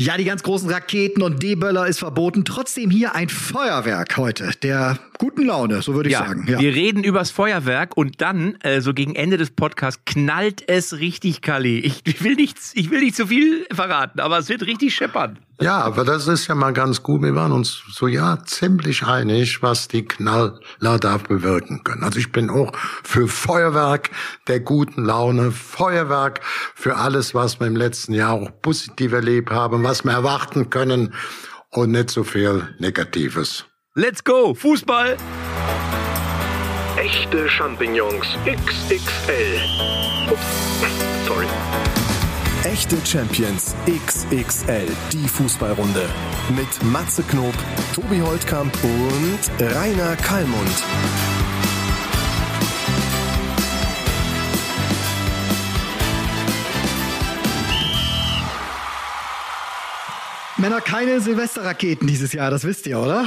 [0.00, 2.46] Ja, die ganz großen Raketen und D-Böller ist verboten.
[2.46, 6.46] Trotzdem hier ein Feuerwerk heute der guten Laune, so würde ich ja, sagen.
[6.48, 6.58] Ja.
[6.58, 11.42] Wir reden übers Feuerwerk und dann, äh, so gegen Ende des Podcasts, knallt es richtig,
[11.42, 11.80] Kali.
[11.80, 15.38] Ich, will nicht, ich will nicht zu viel verraten, aber es wird richtig scheppern.
[15.60, 17.20] Ja, aber das ist ja mal ganz gut.
[17.20, 20.58] Wir waren uns so ja ziemlich einig, was die Knaller
[20.98, 22.02] da bewirken können.
[22.02, 22.72] Also ich bin auch
[23.02, 24.08] für Feuerwerk
[24.48, 26.40] der guten Laune, Feuerwerk
[26.74, 31.12] für alles, was wir im letzten Jahr auch positiv erlebt haben, was wir erwarten können
[31.68, 33.66] und nicht so viel Negatives.
[33.94, 35.18] Let's go, Fußball!
[36.96, 39.60] Echte Champignons XXL.
[40.30, 41.09] Ups.
[42.64, 46.06] Echte Champions XXL, die Fußballrunde.
[46.54, 47.54] Mit Matze Knob,
[47.94, 50.68] Tobi Holtkamp und Rainer Kallmund.
[60.58, 63.26] Männer, keine Silvesterraketen dieses Jahr, das wisst ihr, oder?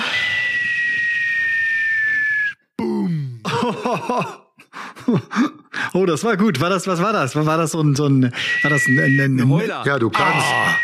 [2.77, 3.41] Boom.
[5.93, 6.59] Oh, das war gut.
[6.59, 7.35] War das, was war das?
[7.35, 9.83] War das so ein, so ein, war das ein, ein, ein, ein Heuler?
[9.85, 10.45] Ja, du kannst.
[10.45, 10.75] Ah,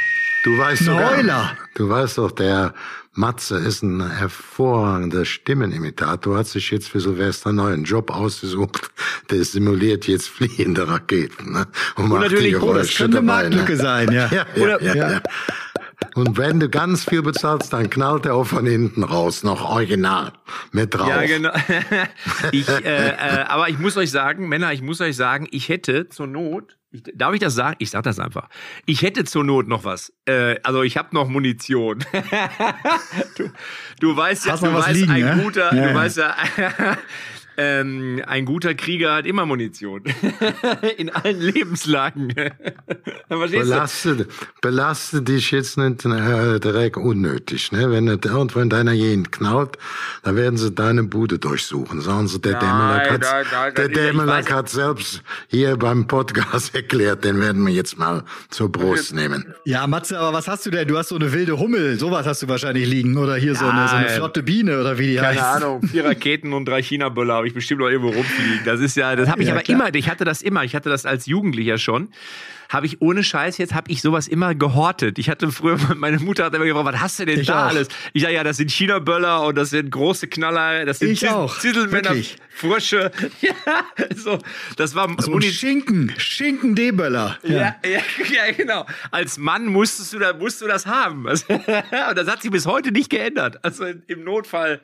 [0.44, 1.58] du weißt ein sogar, Heuler.
[1.76, 2.74] Du weißt doch, der
[3.14, 8.92] Matze ist ein hervorragender Stimmenimitator, hat sich jetzt für Silvester einen neuen Job ausgesucht.
[9.30, 11.54] Der simuliert jetzt fliehende Raketen.
[11.54, 11.68] Ne?
[11.96, 13.78] Und, macht natürlich, die oh, das könnte eine dabei, Marktlücke ne?
[13.78, 14.30] sein, ja.
[14.32, 15.22] Ja, ja, Oder- ja, ja.
[16.16, 20.34] Und wenn du ganz viel bezahlst, dann knallt er auch von hinten raus, noch original
[20.72, 21.08] mit drauf.
[21.08, 21.52] Ja, genau.
[22.52, 26.10] ich, äh, äh, aber ich muss euch sagen, Männer, ich muss euch sagen, ich hätte
[26.10, 27.76] zur Not, ich, darf ich das sagen?
[27.80, 28.50] Ich sag das einfach.
[28.86, 30.12] Ich hätte zur Not noch was.
[30.26, 32.00] Äh, also ich habe noch Munition.
[33.38, 33.52] du,
[34.00, 35.36] du weißt ja, du weißt, liegen, ein ja?
[35.36, 35.96] guter, Ja, du ja.
[35.96, 36.36] weißt ja,
[37.60, 40.04] ähm, ein guter Krieger hat immer Munition.
[40.98, 42.34] In allen Lebenslagen.
[43.30, 44.28] Belaste,
[44.62, 47.72] belaste dich jetzt nicht äh, direkt unnötig.
[47.72, 47.92] Ne?
[47.92, 49.78] Wenn in deiner Gegend knallt,
[50.24, 52.02] dann werden sie deine Bude durchsuchen.
[52.02, 58.24] Sagen sie, der Dämmerlack hat, selbst hier beim Podcast erklärt, den werden wir jetzt mal
[58.50, 59.54] zur Brust nehmen.
[59.66, 60.88] Ja, Matze, aber was hast du denn?
[60.88, 63.18] Du hast so eine wilde Hummel, sowas hast du wahrscheinlich liegen.
[63.18, 65.64] Oder hier so, eine, so eine flotte Biene oder wie die Keine heißt.
[65.64, 68.62] Ahnung, vier Raketen und drei China-Böller habe ich bestimmt noch irgendwo rumfliegen.
[68.66, 69.88] Das ist ja, das habe ich Ja, aber klar.
[69.88, 72.10] immer, ich hatte das immer, ich hatte das als Jugendlicher schon.
[72.70, 75.18] Habe ich ohne Scheiß jetzt, habe ich sowas immer gehortet.
[75.18, 77.70] Ich hatte früher, meine Mutter hat immer gefragt, was hast du denn Ich da auch.
[77.70, 77.88] alles?
[78.14, 82.38] Ich sage, ja, das sind China-Böller und das sind große Knaller, das sind Ich wirklich.
[82.50, 83.12] Frösche.
[83.42, 83.54] Ja,
[84.16, 84.38] so,
[84.76, 87.38] das war Und Muni Schinken, Schinken D-Böller.
[87.44, 88.86] ja, ja, ja, genau.
[89.12, 91.26] Als Mann musstest du da, musst du das haben.
[91.26, 93.60] und das hat sich bis heute nicht geändert.
[93.64, 94.82] Also im Notfall.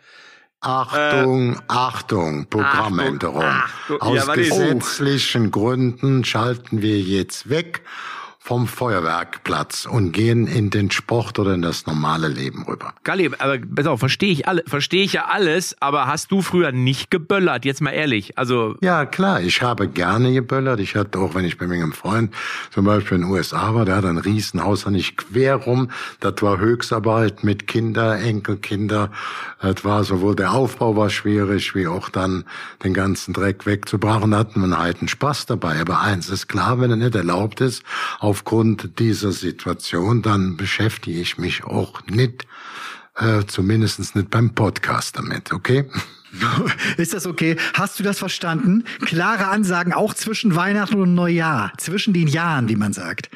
[0.66, 3.44] Achtung, Achtung, Programmänderung.
[3.44, 7.84] Achtung, Aus ja, gesetzlichen Gründen schalten wir jetzt weg
[8.46, 12.94] vom Feuerwerkplatz und gehen in den Sport oder in das normale Leben rüber.
[13.04, 16.72] Galli, aber pass auf, verstehe ich alle, verstehe ich ja alles, aber hast du früher
[16.72, 18.38] nicht geböllert, jetzt mal ehrlich.
[18.38, 20.80] Also, Ja, klar, ich habe gerne geböllert.
[20.80, 22.36] Ich hatte auch, wenn ich bei meinem Freund
[22.70, 25.90] zum Beispiel in den USA war, der hat ein Riesenhaus, da nicht quer rum.
[26.20, 29.10] Das war Höchstarbeit mit Kinder, Enkelkinder.
[29.60, 32.44] Das war sowohl der Aufbau war schwierig, wie auch dann
[32.84, 34.30] den ganzen Dreck wegzubrachen.
[34.30, 35.82] Da hatten wir einen heiten Spaß dabei.
[35.82, 37.82] Aber eins ist klar, wenn er nicht erlaubt ist,
[38.36, 42.46] aufgrund dieser Situation, dann beschäftige ich mich auch nicht,
[43.16, 45.86] äh, zumindest nicht beim Podcast damit, okay?
[46.98, 47.56] Ist das okay?
[47.76, 48.84] Hast du das verstanden?
[49.06, 51.72] Klare Ansagen auch zwischen Weihnachten und Neujahr.
[51.78, 53.30] Zwischen den Jahren, wie man sagt.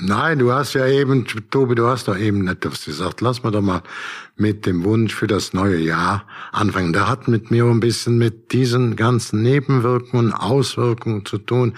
[0.00, 3.20] Nein, du hast ja eben, Tobi, du hast doch eben das gesagt.
[3.20, 3.82] Lass mal doch mal
[4.36, 6.92] mit dem Wunsch für das neue Jahr anfangen.
[6.92, 11.74] Da hat mit mir ein bisschen mit diesen ganzen Nebenwirkungen, Auswirkungen zu tun.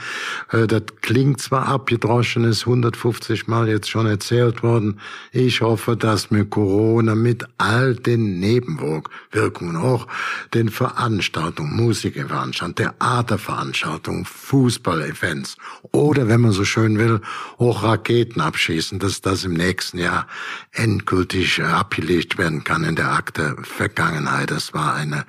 [0.50, 4.98] Äh, Das klingt zwar abgedroschen, ist 150 Mal jetzt schon erzählt worden.
[5.32, 10.06] Ich hoffe, dass mir Corona mit all den Nebenwirkungen, auch
[10.54, 15.58] den Veranstaltungen, Musikveranstaltungen, Theaterveranstaltungen, Fußball-Events
[15.92, 17.20] oder, wenn man so schön will,
[17.58, 18.05] auch Raketen
[18.40, 20.26] abschießen, dass das im nächsten Jahr
[20.72, 24.50] endgültig äh, abgelegt werden kann in der Akte Vergangenheit.
[24.50, 25.24] Das war eine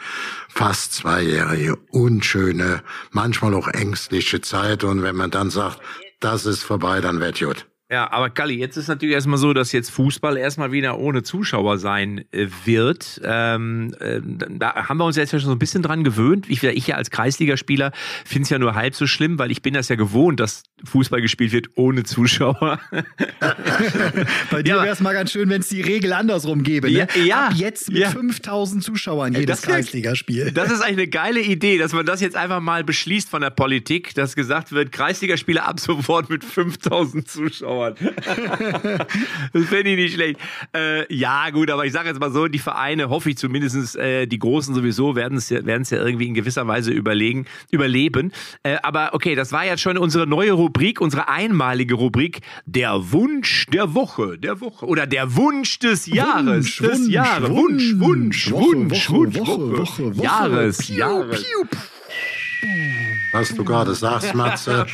[0.49, 4.83] fast zweijährige, unschöne, manchmal auch ängstliche Zeit.
[4.83, 5.79] Und wenn man dann sagt,
[6.19, 7.65] das ist vorbei, dann wird gut.
[7.89, 11.77] Ja, aber Galli, jetzt ist natürlich erstmal so, dass jetzt Fußball erstmal wieder ohne Zuschauer
[11.77, 13.21] sein äh, wird.
[13.23, 16.49] Ähm, äh, da haben wir uns jetzt ja schon so ein bisschen dran gewöhnt.
[16.49, 17.93] Ich, ich ja als Kreisligaspieler
[18.25, 21.21] finde es ja nur halb so schlimm, weil ich bin das ja gewohnt, dass Fußball
[21.21, 22.81] gespielt wird ohne Zuschauer.
[24.51, 26.91] Bei dir Ja, wäre es mal ganz schön, wenn es die Regel andersrum gäbe.
[26.91, 27.07] Ne?
[27.15, 28.09] Ja, ja, Ab jetzt mit ja.
[28.09, 30.51] 5000 Zuschauern jedes das Kreisligaspiel.
[30.51, 33.49] Das ist eigentlich eine geile Idee, dass man das jetzt einfach mal beschließt von der
[33.49, 37.76] Politik, dass gesagt wird, Kreisligaspiele ab sofort mit 5000 Zuschauern.
[39.53, 40.39] das fände ich nicht schlecht.
[40.75, 44.25] Äh, ja, gut, aber ich sage jetzt mal so, die Vereine, hoffe ich zumindest, äh,
[44.25, 48.31] die Großen sowieso, werden es ja, werden es ja irgendwie in gewisser Weise überlegen, überleben.
[48.63, 53.65] Äh, aber okay, das war jetzt schon unsere neue Rubrik, unsere einmalige Rubrik, der Wunsch
[53.67, 58.65] der Woche, der Woche oder der Wunsch des Jahres, des Wunsch, Jahres, Wunsch, Wunsch, Woche,
[58.65, 60.23] Wunsch, Woche, Wunsch, Woche, Woche, Woche.
[60.23, 61.43] Jahres, Piu, Jahres.
[61.43, 63.06] piu, piu.
[63.31, 64.85] Was du gerade sagst, Matze,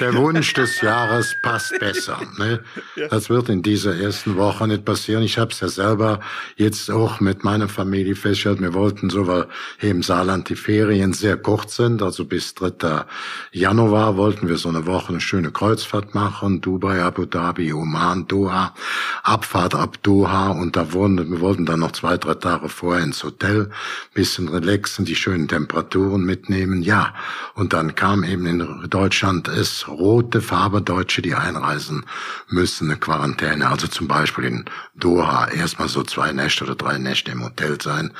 [0.00, 2.20] der Wunsch des Jahres passt besser.
[2.38, 2.60] Ne?
[3.10, 5.22] Das wird in dieser ersten Woche nicht passieren.
[5.22, 6.20] Ich habe es ja selber
[6.56, 8.60] jetzt auch mit meiner Familie festgestellt.
[8.60, 9.46] Wir wollten so, weil
[9.78, 13.04] hier im Saarland die Ferien sehr kurz sind, also bis 3.
[13.50, 16.60] Januar wollten wir so eine Woche eine schöne Kreuzfahrt machen.
[16.60, 18.74] Dubai, Abu Dhabi, Oman, Doha,
[19.22, 23.24] Abfahrt ab Doha und da wurden, wir wollten dann noch zwei, drei Tage vorher ins
[23.24, 23.70] Hotel,
[24.14, 26.82] bisschen relaxen, die schönen Temperaturen mitnehmen.
[26.82, 27.14] Ja,
[27.54, 32.04] und dann kam eben in Deutschland es rote Farbe Deutsche, die einreisen
[32.48, 33.68] müssen, eine Quarantäne.
[33.68, 34.64] Also zum Beispiel in
[34.94, 38.12] Doha erstmal so zwei Nächte oder drei nächte im Hotel sein.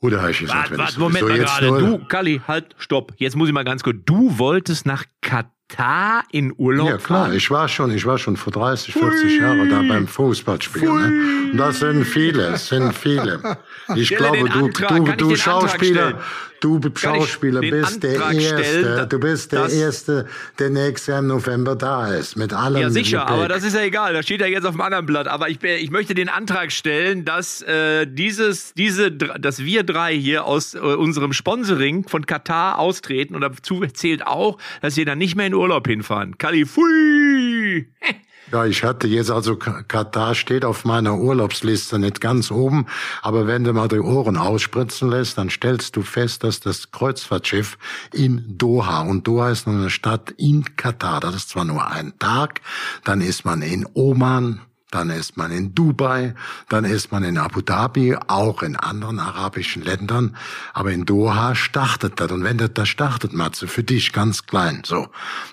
[0.00, 1.66] Oder habe ich gesagt, ich warte, Moment mal gerade.
[1.78, 3.12] Du, Kalli, halt, stopp.
[3.16, 3.96] Jetzt muss ich mal ganz kurz.
[4.04, 7.36] Du wolltest nach Katar in Urlaub Ja klar, fahren?
[7.36, 10.94] ich war schon, ich war schon vor 30, 40 Jahren da beim Fußballspielen.
[10.94, 11.50] Ne?
[11.52, 13.58] Und das sind viele, es sind viele.
[13.96, 14.88] Ich Stelle glaube, du, Antrag.
[14.88, 16.20] du, Kann du Schauspieler?
[16.60, 20.26] Du Schauspieler bist der Antrag Erste, stellen, du bist der Erste,
[20.58, 23.32] der nächstes Jahr im November da ist, mit allem Ja, sicher, Gepäck.
[23.32, 24.14] aber das ist ja egal.
[24.14, 25.28] Das steht ja jetzt auf dem anderen Blatt.
[25.28, 30.44] Aber ich, ich möchte den Antrag stellen, dass äh, dieses, diese, dass wir drei hier
[30.44, 35.36] aus äh, unserem Sponsoring von Katar austreten und dazu zählt auch, dass wir dann nicht
[35.36, 36.38] mehr in Urlaub hinfahren.
[36.38, 37.88] Kalli, pfui!
[38.50, 42.86] Ja, ich hatte jetzt also Katar steht auf meiner Urlaubsliste nicht ganz oben,
[43.20, 47.76] aber wenn du mal die Ohren ausspritzen lässt, dann stellst du fest, dass das Kreuzfahrtschiff
[48.10, 51.20] in Doha und Doha ist eine Stadt in Katar.
[51.20, 52.62] Das ist zwar nur ein Tag,
[53.04, 56.34] dann ist man in Oman, dann ist man in Dubai,
[56.68, 60.36] dann ist man in Abu Dhabi, auch in anderen arabischen Ländern.
[60.72, 62.32] Aber in Doha startet das.
[62.32, 65.08] Und wenn das da startet, Matze, für dich ganz klein, so,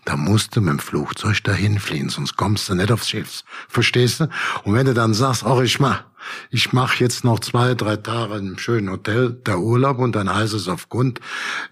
[0.05, 3.43] da musst du mit dem Flugzeug dahin fliehen, sonst kommst du nicht aufs Schiff.
[3.67, 4.29] Verstehst du?
[4.63, 6.03] Und wenn du dann sagst, ach, ich mach,
[6.49, 10.53] ich mache jetzt noch zwei, drei Tage im schönen Hotel der Urlaub und dann heißt
[10.53, 11.19] es aufgrund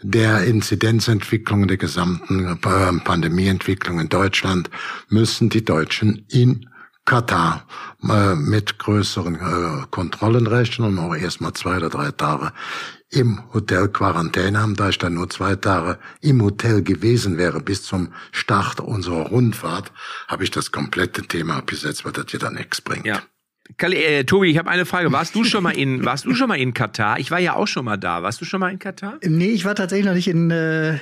[0.01, 4.69] der Inzidenzentwicklung der gesamten äh, Pandemieentwicklung in Deutschland
[5.09, 6.69] müssen die Deutschen in
[7.05, 7.67] Katar
[8.07, 12.53] äh, mit größeren äh, Kontrollen rechnen und auch erstmal zwei oder drei Tage
[13.09, 17.83] im Hotel Quarantäne haben, da ich dann nur zwei Tage im Hotel gewesen wäre bis
[17.83, 19.91] zum Start unserer Rundfahrt,
[20.27, 23.05] habe ich das komplette Thema abgesetzt, weil das dir dann nichts bringt.
[23.05, 23.21] Ja.
[23.77, 25.11] Kalli, äh, Tobi, ich habe eine Frage.
[25.11, 27.17] Warst du schon mal in, warst du schon mal in Katar?
[27.19, 28.21] Ich war ja auch schon mal da.
[28.21, 29.19] Warst du schon mal in Katar?
[29.23, 30.99] Nee, ich war tatsächlich noch nicht in äh,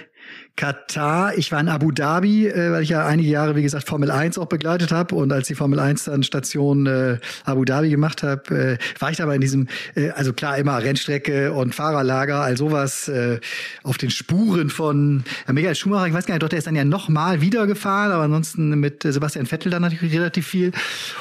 [0.56, 1.38] Katar.
[1.38, 4.38] Ich war in Abu Dhabi, äh, weil ich ja einige Jahre, wie gesagt, Formel 1
[4.38, 5.15] auch begleitet habe.
[5.15, 9.18] Und als die Formel 1 dann Station äh, Abu Dhabi gemacht habe, äh, war ich
[9.18, 13.39] dabei in diesem, äh, also klar, immer Rennstrecke und Fahrerlager, all sowas äh,
[13.83, 16.07] auf den Spuren von Michael Schumacher.
[16.07, 19.03] Ich weiß gar nicht, doch, der ist dann ja nochmal wieder gefahren, aber ansonsten mit
[19.06, 20.71] äh, Sebastian Vettel dann natürlich relativ viel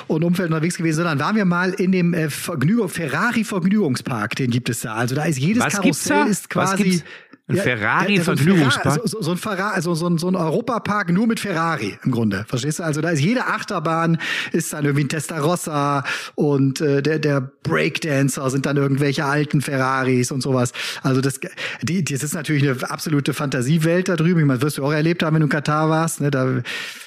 [0.06, 0.98] und Umfeld unterwegs gewesen.
[0.98, 4.94] So, dann waren wir mal in dem äh, Vergnügung, Ferrari Vergnügungspark, den gibt es da.
[4.94, 7.02] Also da ist jedes Was Karussell ist quasi?
[7.50, 8.82] Ein Ja, Ferrari ja, so ein Vergnügungspark?
[8.82, 12.10] Ferrari, so, so ein Ferrari, also so ein, so ein Europapark nur mit Ferrari im
[12.10, 12.44] Grunde.
[12.48, 12.84] Verstehst du?
[12.84, 14.18] Also da ist jede Achterbahn
[14.52, 16.04] ist dann irgendwie ein Testarossa
[16.34, 20.72] und äh, der der Breakdancer sind dann irgendwelche alten Ferraris und sowas.
[21.02, 21.40] Also das
[21.82, 24.40] die das ist natürlich eine absolute Fantasiewelt da drüben.
[24.40, 26.30] Ich meine, wirst du auch erlebt haben, wenn du in Katar warst, ne?
[26.30, 26.62] Da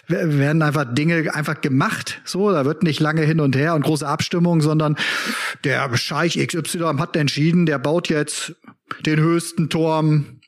[0.07, 4.05] werden einfach Dinge einfach gemacht, so, da wird nicht lange hin und her und große
[4.05, 4.97] Abstimmung, sondern
[5.63, 8.55] der Scheich XY hat entschieden, der baut jetzt
[9.05, 10.39] den höchsten Turm,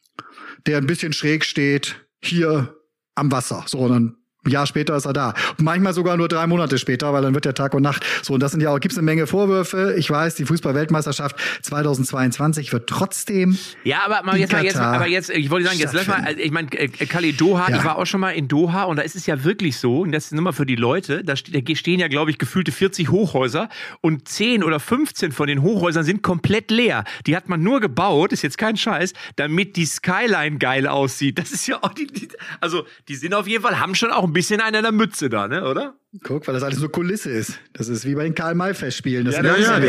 [0.65, 2.75] der ein bisschen schräg steht, hier
[3.15, 3.65] am Wasser.
[3.67, 5.33] So, und dann ein Jahr später ist er da.
[5.61, 8.05] Manchmal sogar nur drei Monate später, weil dann wird der Tag und Nacht.
[8.21, 9.95] So, und das sind ja auch, gibt's eine Menge Vorwürfe.
[9.97, 15.29] Ich weiß, die Fußball-Weltmeisterschaft 2022 wird trotzdem Ja, aber mal jetzt, mal jetzt, aber jetzt,
[15.29, 17.77] ich wollte sagen, jetzt lass mal, also ich meine, äh, Kali Doha, Ja.
[17.77, 20.11] ich war auch schon mal in Doha und da ist es ja wirklich so, und
[20.11, 23.69] das ist nur mal für die Leute, da stehen ja, glaube ich, gefühlte 40 Hochhäuser
[24.01, 27.03] und 10 oder 15 von den Hochhäusern sind komplett leer.
[27.27, 31.39] Die hat man nur gebaut, ist jetzt kein Scheiß, damit die Skyline geil aussieht.
[31.39, 32.27] Das ist ja auch die, die
[32.61, 35.29] also die sind auf jeden Fall, haben schon auch ein bisschen einen an der Mütze
[35.29, 35.95] da, ne, oder?
[36.23, 37.53] Guck, weil das alles nur Kulisse ist.
[37.73, 39.25] Das ist wie bei den Karl-May-Festspielen.
[39.25, 39.83] Das Ja, ja, ja, haben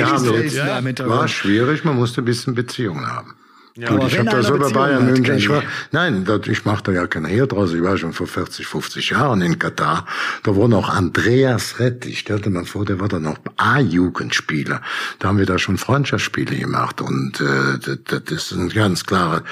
[0.86, 3.34] jetzt- da im War schwierig, man musste ein bisschen Beziehung haben.
[3.78, 5.36] Ja, Gut, ich habe da so bei Bayern München.
[5.36, 5.62] Ich war,
[5.92, 7.74] nein, das, ich mache da ja keinen Heer draus.
[7.74, 10.06] Ich war schon vor 40, 50 Jahren in Katar.
[10.44, 12.06] Da war noch Andreas Rett.
[12.06, 14.80] Ich stellte mir vor, der war da noch A-Jugendspieler.
[15.18, 17.02] Da haben wir da schon Freundschaftsspiele gemacht.
[17.02, 19.42] Und äh, das, das ist ein ganz klares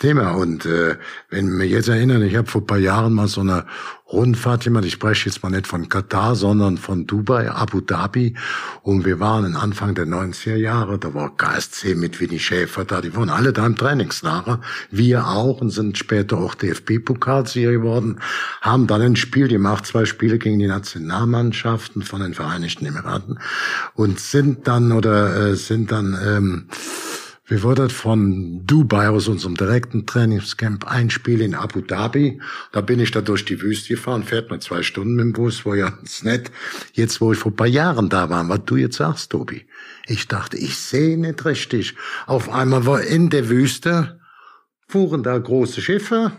[0.00, 0.32] Thema.
[0.32, 0.96] Und äh,
[1.30, 3.64] wenn wir jetzt erinnern, ich habe vor paar Jahren mal so eine
[4.12, 8.36] Rundfahrt jemand, ich spreche jetzt mal nicht von Katar, sondern von Dubai, Abu Dhabi.
[8.82, 13.14] Und wir waren Anfang der 90er Jahre, da war KSC mit Winnie Schäfer da, die
[13.16, 14.60] waren alle da im Trainingslager.
[14.90, 18.20] Wir auch und sind später auch DFB-Pokalsieger geworden,
[18.60, 23.38] haben dann ein Spiel gemacht, zwei Spiele gegen die Nationalmannschaften von den Vereinigten Emiraten
[23.94, 26.68] und sind dann oder äh, sind dann ähm,
[27.44, 32.40] wir wurden von Dubai aus unserem direkten Trainingscamp ein Spiel in Abu Dhabi.
[32.70, 35.66] Da bin ich da durch die Wüste gefahren, fährt man zwei Stunden mit dem Bus,
[35.66, 36.52] war ja ganz nett.
[36.92, 39.66] Jetzt, wo ich vor ein paar Jahren da war, was du jetzt sagst, Tobi.
[40.06, 41.96] Ich dachte, ich sehe nicht richtig.
[42.26, 44.20] Auf einmal war in der Wüste,
[44.86, 46.30] fuhren da große Schiffe,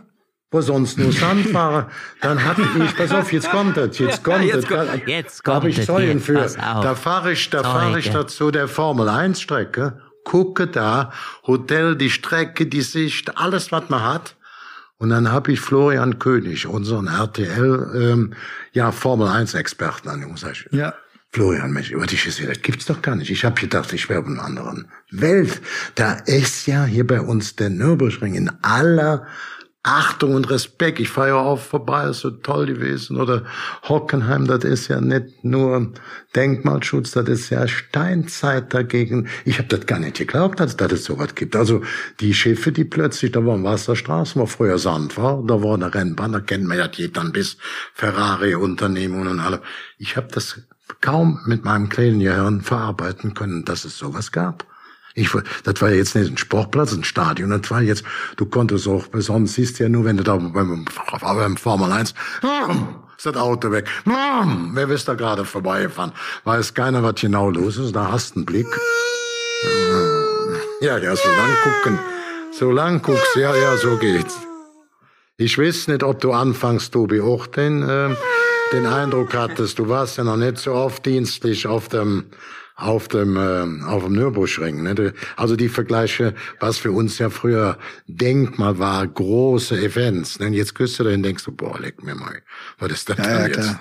[0.52, 1.92] wo sonst nur Sand war.
[2.22, 4.88] Dann hatte ich, pass auf, jetzt kommt das, jetzt kommt jetzt, das.
[4.88, 6.50] Kommt, jetzt kommt da habe ich Zeugen für.
[6.56, 11.12] Da fahre ich, da fahre ich dazu der Formel 1 Strecke gucke da,
[11.46, 14.36] Hotel, die Strecke, die Sicht, alles, was man hat.
[14.98, 18.34] Und dann habe ich Florian König, unseren RTL, ähm,
[18.72, 20.94] ja, Formel 1 Experten an den sag ich, Ja.
[21.32, 23.32] Florian, Mensch, über dich ist das gibt's doch gar nicht.
[23.32, 25.62] Ich habe gedacht, ich wäre auf einer anderen Welt.
[25.96, 29.26] Da ist ja hier bei uns der Nürburgring in aller
[29.86, 31.02] Achtung und Respekt.
[31.02, 33.20] Ich fahre ja auch vorbei, ist so toll gewesen.
[33.20, 33.44] Oder
[33.84, 35.92] Hockenheim, das ist ja nicht nur
[36.38, 39.28] Denkmalschutz, das ist ja Steinzeit dagegen.
[39.44, 41.58] Ich habe das gar nicht geglaubt, dass, dass es sowas gibt.
[41.58, 41.82] Also
[42.22, 46.32] die Schiffe, die plötzlich, da waren Wasserstraßen, wo früher Sand war, da war eine Rennbahn,
[46.32, 47.58] da kennen wir ja die dann bis
[47.94, 49.62] Ferrari-Unternehmungen und alle.
[49.98, 50.62] Ich habe das
[51.02, 54.66] kaum mit meinem kleinen Gehirn verarbeiten können, dass es sowas gab.
[55.16, 55.30] Ich,
[55.64, 57.50] das war jetzt nicht ein Sportplatz, ein Stadion.
[57.52, 58.04] Das war jetzt,
[58.36, 60.86] du konntest auch, besonders siehst du ja nur, wenn du da beim,
[61.22, 62.14] beim Formel 1,
[63.18, 63.88] ist das Auto weg.
[64.06, 66.14] Wer ist da gerade vorbeigefahren?
[66.46, 67.96] Weiß keiner, was genau los ist.
[67.96, 68.68] Da hast du einen Blick.
[70.82, 72.00] Ja, ja, so lang gucken.
[72.52, 74.38] So lang guckst, ja, ja, so geht's.
[75.38, 78.16] Ich weiß nicht, ob du anfangs, Tobi, auch den, äh,
[78.72, 82.26] den Eindruck hattest, du warst ja noch nicht so oft dienstlich auf dem,
[82.76, 84.82] auf dem, äh, auf dem Nürburgring.
[84.84, 85.14] Ne?
[85.36, 87.78] Also die Vergleiche, was für uns ja früher
[88.08, 90.40] Denkmal war, große Events.
[90.40, 90.48] Ne?
[90.50, 92.42] Jetzt küsst du da und denkst du, boah, leck mir mal,
[92.80, 93.76] was ist das ja, denn jetzt?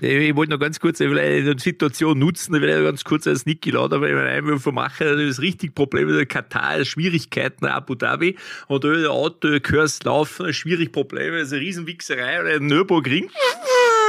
[0.00, 0.08] Ja.
[0.08, 4.00] Ich wollte noch ganz kurz eine Situation nutzen, ich will ganz kurz als Niki Lauder,
[4.00, 8.36] weil ich einen Einwurf mache, das ist richtig Problem mit Katar, Schwierigkeiten Abu Dhabi
[8.68, 13.28] und da Auto, hörst laufen, schwierig Probleme, das ist eine Riesenwichserei oder ein Nürburgring.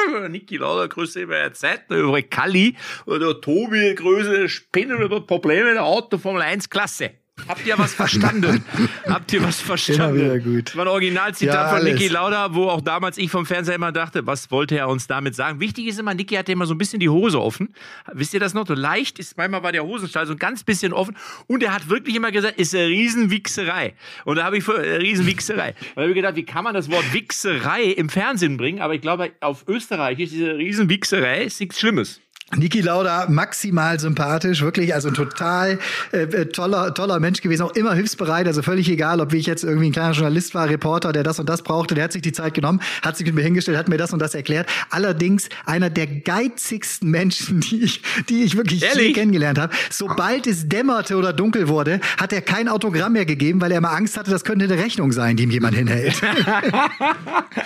[0.29, 5.83] Niki Lauder, Grüße über der Zeit, über Kali oder Tobi, Größe, Spinnen oder Probleme der
[5.83, 7.11] Auto Formel 1 Klasse.
[7.47, 8.63] Habt ihr was verstanden?
[9.07, 10.19] Habt ihr was verstanden?
[10.19, 10.69] Immer wieder gut.
[10.69, 13.91] Das war ein Originalzitat ja, von Niki Lauda, wo auch damals ich vom Fernseher immer
[13.91, 15.59] dachte, was wollte er uns damit sagen?
[15.59, 17.73] Wichtig ist immer, Niki hatte immer so ein bisschen die Hose offen.
[18.11, 18.67] Wisst ihr das noch?
[18.67, 21.15] So leicht ist, manchmal war der Hosenstall so ein ganz bisschen offen.
[21.47, 23.93] Und er hat wirklich immer gesagt, ist eine Riesenwichserei.
[24.25, 25.69] Und da habe ich für äh, Riesenwichserei.
[25.69, 28.81] Und da habe ich gedacht, wie kann man das Wort Wichserei im Fernsehen bringen?
[28.81, 32.19] Aber ich glaube, auf Österreich ist diese Riesenwichserei nichts Schlimmes.
[32.55, 35.79] Niki Lauda maximal sympathisch, wirklich also ein total
[36.11, 39.63] äh, äh, toller toller Mensch gewesen, auch immer hilfsbereit, also völlig egal, ob ich jetzt
[39.63, 42.33] irgendwie ein kleiner Journalist war, Reporter, der das und das brauchte, der hat sich die
[42.33, 44.67] Zeit genommen, hat sich mit mir hingestellt, hat mir das und das erklärt.
[44.89, 49.73] Allerdings einer der geizigsten Menschen, die ich die ich wirklich je kennengelernt habe.
[49.89, 53.91] Sobald es dämmerte oder dunkel wurde, hat er kein Autogramm mehr gegeben, weil er immer
[53.91, 56.21] Angst hatte, das könnte eine Rechnung sein, die ihm jemand hinhält.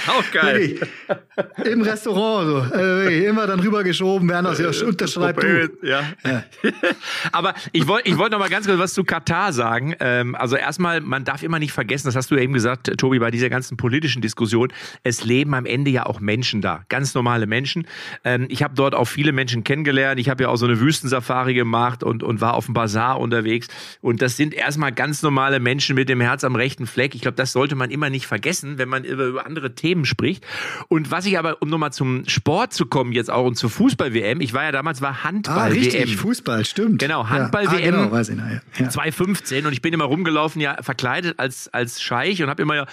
[0.08, 0.56] auch geil.
[0.56, 1.72] Wirklich.
[1.72, 5.70] Im Restaurant so, äh, immer dann rübergeschoben, werden aus unterschreibt du.
[5.82, 6.04] Ja.
[6.24, 6.44] ja.
[7.32, 9.96] Aber ich wollte ich wollte noch mal ganz kurz was zu Katar sagen.
[10.00, 13.20] Ähm, also erstmal, man darf immer nicht vergessen, das hast du ja eben gesagt, Tobi,
[13.20, 14.72] bei dieser ganzen politischen Diskussion,
[15.04, 17.88] es leben am Ende ja auch Menschen da, ganz normale Menschen.
[18.24, 20.20] Ähm, ich habe dort auch viele Menschen kennengelernt.
[20.20, 23.68] Ich habe ja auch so eine Wüstensafari gemacht und, und war auf dem Bazar unterwegs.
[24.02, 27.16] Und das sind erstmal ganz normale Menschen mit dem Herz am rechten Fleck.
[27.16, 30.46] Ich glaube, das sollte man immer nicht vergessen, wenn man über, über andere Themen spricht.
[30.88, 34.42] Und was ich aber, um nochmal zum Sport zu kommen jetzt auch und zur Fußball-WM,
[34.42, 36.18] ich war ja damals war Handball ah, richtig, WM.
[36.18, 37.00] Fußball, stimmt.
[37.00, 37.72] Genau, Handball ja.
[37.72, 37.96] WM.
[37.96, 38.62] Ah, genau, weiß ich noch, ja.
[38.78, 38.90] ja.
[38.90, 42.86] 2015 und ich bin immer rumgelaufen, ja, verkleidet als, als Scheich und habe immer ja,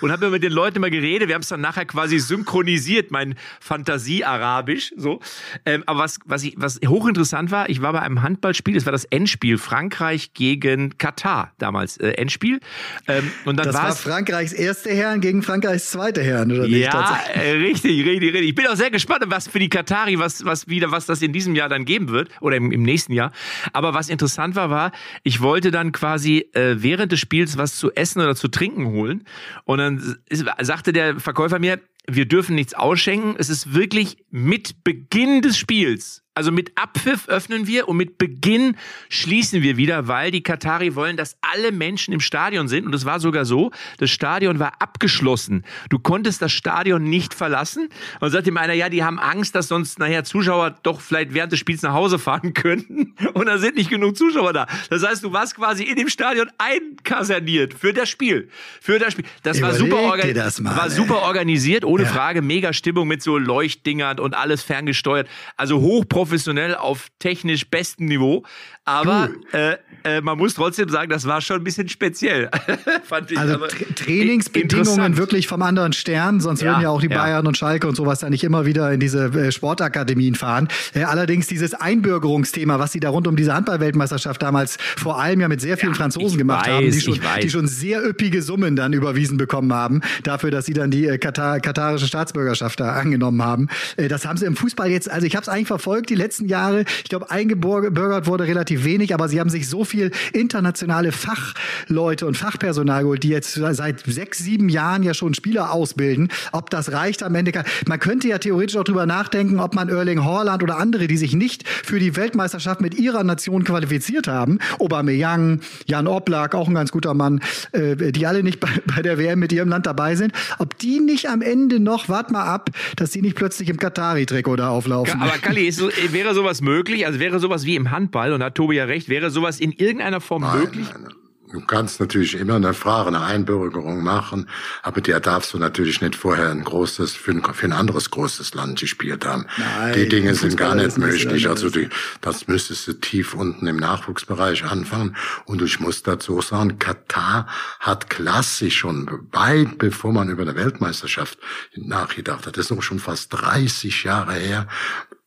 [0.00, 1.28] und habe immer mit den Leuten immer geredet.
[1.28, 5.20] Wir haben es dann nachher quasi synchronisiert, mein Fantasie-Arabisch, so.
[5.64, 8.92] Ähm, aber was, was, ich, was hochinteressant war, ich war bei einem Handballspiel, es war
[8.92, 12.60] das Endspiel, Frankreich gegen Katar damals, äh, Endspiel.
[13.08, 16.78] Ähm, und dann das war Frankreichs erste Herren gegen Frankreichs zweite Herren, oder nicht?
[16.78, 17.60] Ja, äh,
[18.06, 18.48] richtig, richtig.
[18.50, 21.32] Ich bin auch sehr gespannt, was für die Katari, was, was wieder, was das in
[21.32, 23.32] diesem Jahr dann geben wird oder im, im nächsten Jahr.
[23.72, 24.92] Aber was interessant war, war,
[25.22, 29.24] ich wollte dann quasi äh, während des Spiels was zu essen oder zu trinken holen.
[29.64, 33.36] Und dann ist, sagte der Verkäufer mir, wir dürfen nichts ausschenken.
[33.38, 38.76] Es ist wirklich mit Beginn des Spiels also mit Abpfiff öffnen wir und mit Beginn
[39.10, 42.86] schließen wir wieder, weil die Katari wollen, dass alle Menschen im Stadion sind.
[42.86, 45.64] Und es war sogar so, das Stadion war abgeschlossen.
[45.90, 47.90] Du konntest das Stadion nicht verlassen.
[48.20, 51.52] Und sagt ihm einer, ja, die haben Angst, dass sonst nachher Zuschauer doch vielleicht während
[51.52, 53.14] des Spiels nach Hause fahren könnten.
[53.34, 54.66] Und da sind nicht genug Zuschauer da.
[54.88, 58.48] Das heißt, du warst quasi in dem Stadion einkaserniert für das Spiel.
[58.80, 59.26] Für das Spiel.
[59.42, 62.08] Das war super, das mal, war super organisiert, ohne ja.
[62.08, 62.40] Frage.
[62.40, 65.28] Mega Stimmung mit so Leuchtdingern und alles ferngesteuert.
[65.58, 68.44] Also hochprofessionell professionell auf technisch bestem Niveau.
[68.84, 72.48] Aber äh, äh, man muss trotzdem sagen, das war schon ein bisschen speziell.
[73.04, 73.38] Fand ich.
[73.38, 77.16] Also Tra Trainingsbedingungen wirklich vom anderen Stern, sonst ja, würden ja auch die ja.
[77.16, 80.68] Bayern und Schalke und sowas da nicht immer wieder in diese äh, Sportakademien fahren.
[80.94, 85.48] Äh, allerdings dieses Einbürgerungsthema, was sie da rund um diese Handballweltmeisterschaft damals vor allem ja
[85.48, 88.76] mit sehr vielen ja, Franzosen gemacht weiß, haben, die schon, die schon sehr üppige Summen
[88.76, 93.42] dann überwiesen bekommen haben, dafür, dass sie dann die äh, Katar katarische Staatsbürgerschaft da angenommen
[93.42, 93.68] haben.
[93.96, 96.46] Äh, das haben sie im Fußball jetzt, also ich habe es eigentlich verfolgt die letzten
[96.46, 96.84] Jahre.
[97.02, 102.36] Ich glaube, eingebürgert wurde relativ wenig, aber sie haben sich so viel internationale Fachleute und
[102.36, 106.28] Fachpersonal geholt, die jetzt seit sechs, sieben Jahren ja schon Spieler ausbilden.
[106.52, 107.52] Ob das reicht am Ende,
[107.86, 111.34] man könnte ja theoretisch auch drüber nachdenken, ob man Erling Haaland oder andere, die sich
[111.34, 116.92] nicht für die Weltmeisterschaft mit ihrer Nation qualifiziert haben, Aubameyang, Jan Oblak, auch ein ganz
[116.92, 117.40] guter Mann,
[117.72, 121.00] äh, die alle nicht bei, bei der WM mit ihrem Land dabei sind, ob die
[121.00, 125.20] nicht am Ende noch, wart mal ab, dass die nicht plötzlich im Katari-Trikot da auflaufen.
[125.22, 125.72] aber Kalli,
[126.10, 127.06] wäre sowas möglich?
[127.06, 129.72] Also wäre sowas wie im Handball, und da hat Tobi ja recht, wäre sowas in
[129.72, 130.86] irgendeiner Form nein, möglich?
[130.92, 131.14] Nein, nein.
[131.52, 134.48] Du kannst natürlich immer eine Frage, eine Einbürgerung machen,
[134.82, 138.54] aber der darfst du natürlich nicht vorher ein großes, für ein, für ein anderes großes
[138.54, 139.44] Land gespielt haben.
[139.58, 141.46] Nein, die Dinge sind gar nicht möglich.
[141.46, 141.90] Also die,
[142.22, 145.14] das müsstest du tief unten im Nachwuchsbereich anfangen.
[145.44, 147.46] Und ich muss dazu sagen, Katar
[147.80, 151.38] hat klassisch schon weit bevor man über eine Weltmeisterschaft
[151.76, 152.56] nachgedacht hat.
[152.56, 154.68] Das ist auch schon fast 30 Jahre her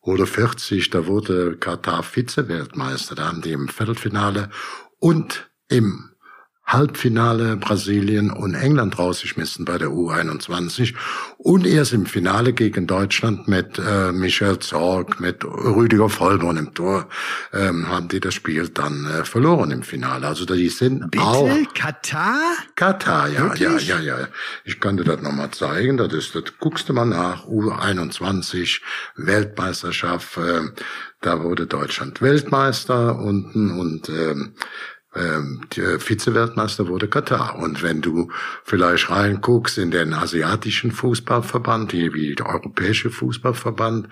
[0.06, 3.16] oder 40, da wurde Katar Vize-Weltmeister.
[3.16, 4.50] Da haben die im Viertelfinale
[5.00, 6.15] und im
[6.66, 10.96] Halbfinale Brasilien und England rausgeschmissen bei der U21
[11.38, 17.08] und erst im Finale gegen Deutschland mit äh, Michael Zorg, mit Rüdiger Vollborn im Tor
[17.54, 20.26] ähm, haben die das Spiel dann äh, verloren im Finale.
[20.26, 21.24] Also die sind Bitte?
[21.24, 22.42] auch Katar?
[22.76, 23.88] Katar, ja, Wirklich?
[23.88, 24.28] ja, ja, ja.
[24.64, 25.98] Ich kann dir das nochmal zeigen.
[25.98, 28.82] Das ist, das guckst du mal nach U21
[29.16, 30.38] Weltmeisterschaft.
[30.38, 30.62] Äh,
[31.22, 34.54] da wurde Deutschland Weltmeister unten und ähm,
[35.16, 37.58] der Vize-Weltmeister wurde Katar.
[37.58, 38.32] Und wenn du
[38.64, 44.10] vielleicht reinguckst in den asiatischen Fußballverband, wie der europäische Fußballverband,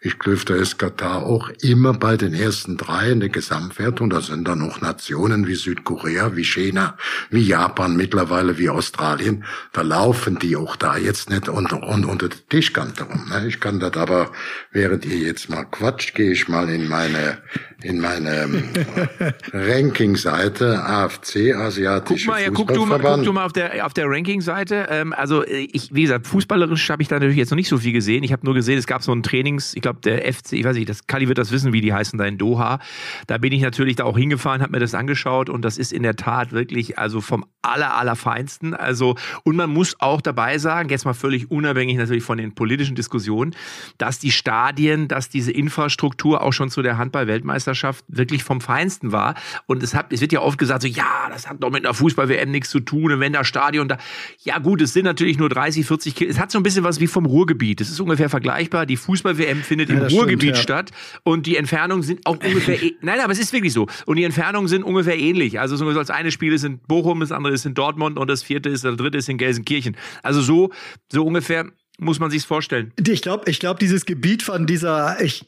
[0.00, 4.10] ich glaube, da ist Katar auch immer bei den ersten drei in der Gesamtwertung.
[4.10, 6.96] Da sind dann noch Nationen wie Südkorea, wie China,
[7.30, 9.44] wie Japan, mittlerweile wie Australien.
[9.72, 13.28] Da laufen die auch da jetzt nicht unter, unter der Tischkante rum.
[13.28, 13.46] Ne?
[13.46, 14.32] Ich kann das aber,
[14.72, 17.38] während ihr jetzt mal quatscht, gehe ich mal in meine
[17.82, 18.64] in meinem
[19.52, 23.94] Ranking-Seite AFC, Asiatische guck mal, ja, guck du mal, guck du mal auf der, auf
[23.94, 24.86] der Ranking-Seite.
[24.90, 27.92] Ähm, also ich, wie gesagt, fußballerisch habe ich da natürlich jetzt noch nicht so viel
[27.92, 28.22] gesehen.
[28.22, 30.76] Ich habe nur gesehen, es gab so ein Trainings, ich glaube der FC, ich weiß
[30.76, 32.80] nicht, das Kali wird das wissen, wie die heißen da in Doha.
[33.26, 36.02] Da bin ich natürlich da auch hingefahren, habe mir das angeschaut und das ist in
[36.02, 38.74] der Tat wirklich also vom aller, allerfeinsten.
[38.74, 42.94] Also und man muss auch dabei sagen, jetzt mal völlig unabhängig natürlich von den politischen
[42.94, 43.54] Diskussionen,
[43.98, 49.12] dass die Stadien, dass diese Infrastruktur auch schon zu der Handball-Weltmeisterschaft Weltmeisterschaft wirklich vom Feinsten
[49.12, 49.34] war.
[49.66, 51.94] Und es, hat, es wird ja oft gesagt, so, ja, das hat doch mit einer
[51.94, 53.12] Fußball-WM nichts zu tun.
[53.12, 53.98] Und wenn das Stadion da,
[54.42, 56.36] ja gut, es sind natürlich nur 30, 40 Kilometer.
[56.36, 57.80] Es hat so ein bisschen was wie vom Ruhrgebiet.
[57.80, 58.86] Es ist ungefähr vergleichbar.
[58.86, 60.62] Die Fußball-WM findet ja, im Ruhrgebiet stimmt, ja.
[60.62, 60.90] statt.
[61.22, 63.86] Und die Entfernungen sind auch ungefähr, e nein, aber es ist wirklich so.
[64.06, 65.60] Und die Entfernungen sind ungefähr ähnlich.
[65.60, 68.42] Also so das eine Spiel ist in Bochum, das andere ist in Dortmund und das
[68.42, 69.96] vierte ist, das dritte ist in Gelsenkirchen.
[70.22, 70.70] Also so,
[71.10, 71.66] so ungefähr
[72.00, 72.92] muss man sich's vorstellen.
[73.06, 75.44] Ich glaube, ich glaube, dieses Gebiet von dieser, ich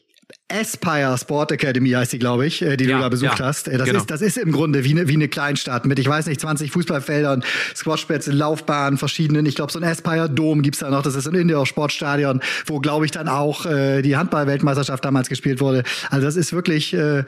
[0.53, 3.67] Aspire Sport Academy heißt sie, glaube ich, äh, die ja, du da besucht ja, hast.
[3.67, 3.99] Äh, das, genau.
[3.99, 6.71] ist, das ist im Grunde wie eine, wie eine Kleinstadt mit, ich weiß nicht, 20
[6.71, 7.43] Fußballfeldern,
[7.75, 9.45] Squashplätze, Laufbahnen, verschiedenen.
[9.45, 11.01] Ich glaube, so ein Aspire Dom gibt's da noch.
[11.01, 15.83] Das ist ein Indoor-Sportstadion, wo, glaube ich, dann auch äh, die Handball-Weltmeisterschaft damals gespielt wurde.
[16.11, 17.23] Also das ist wirklich, äh,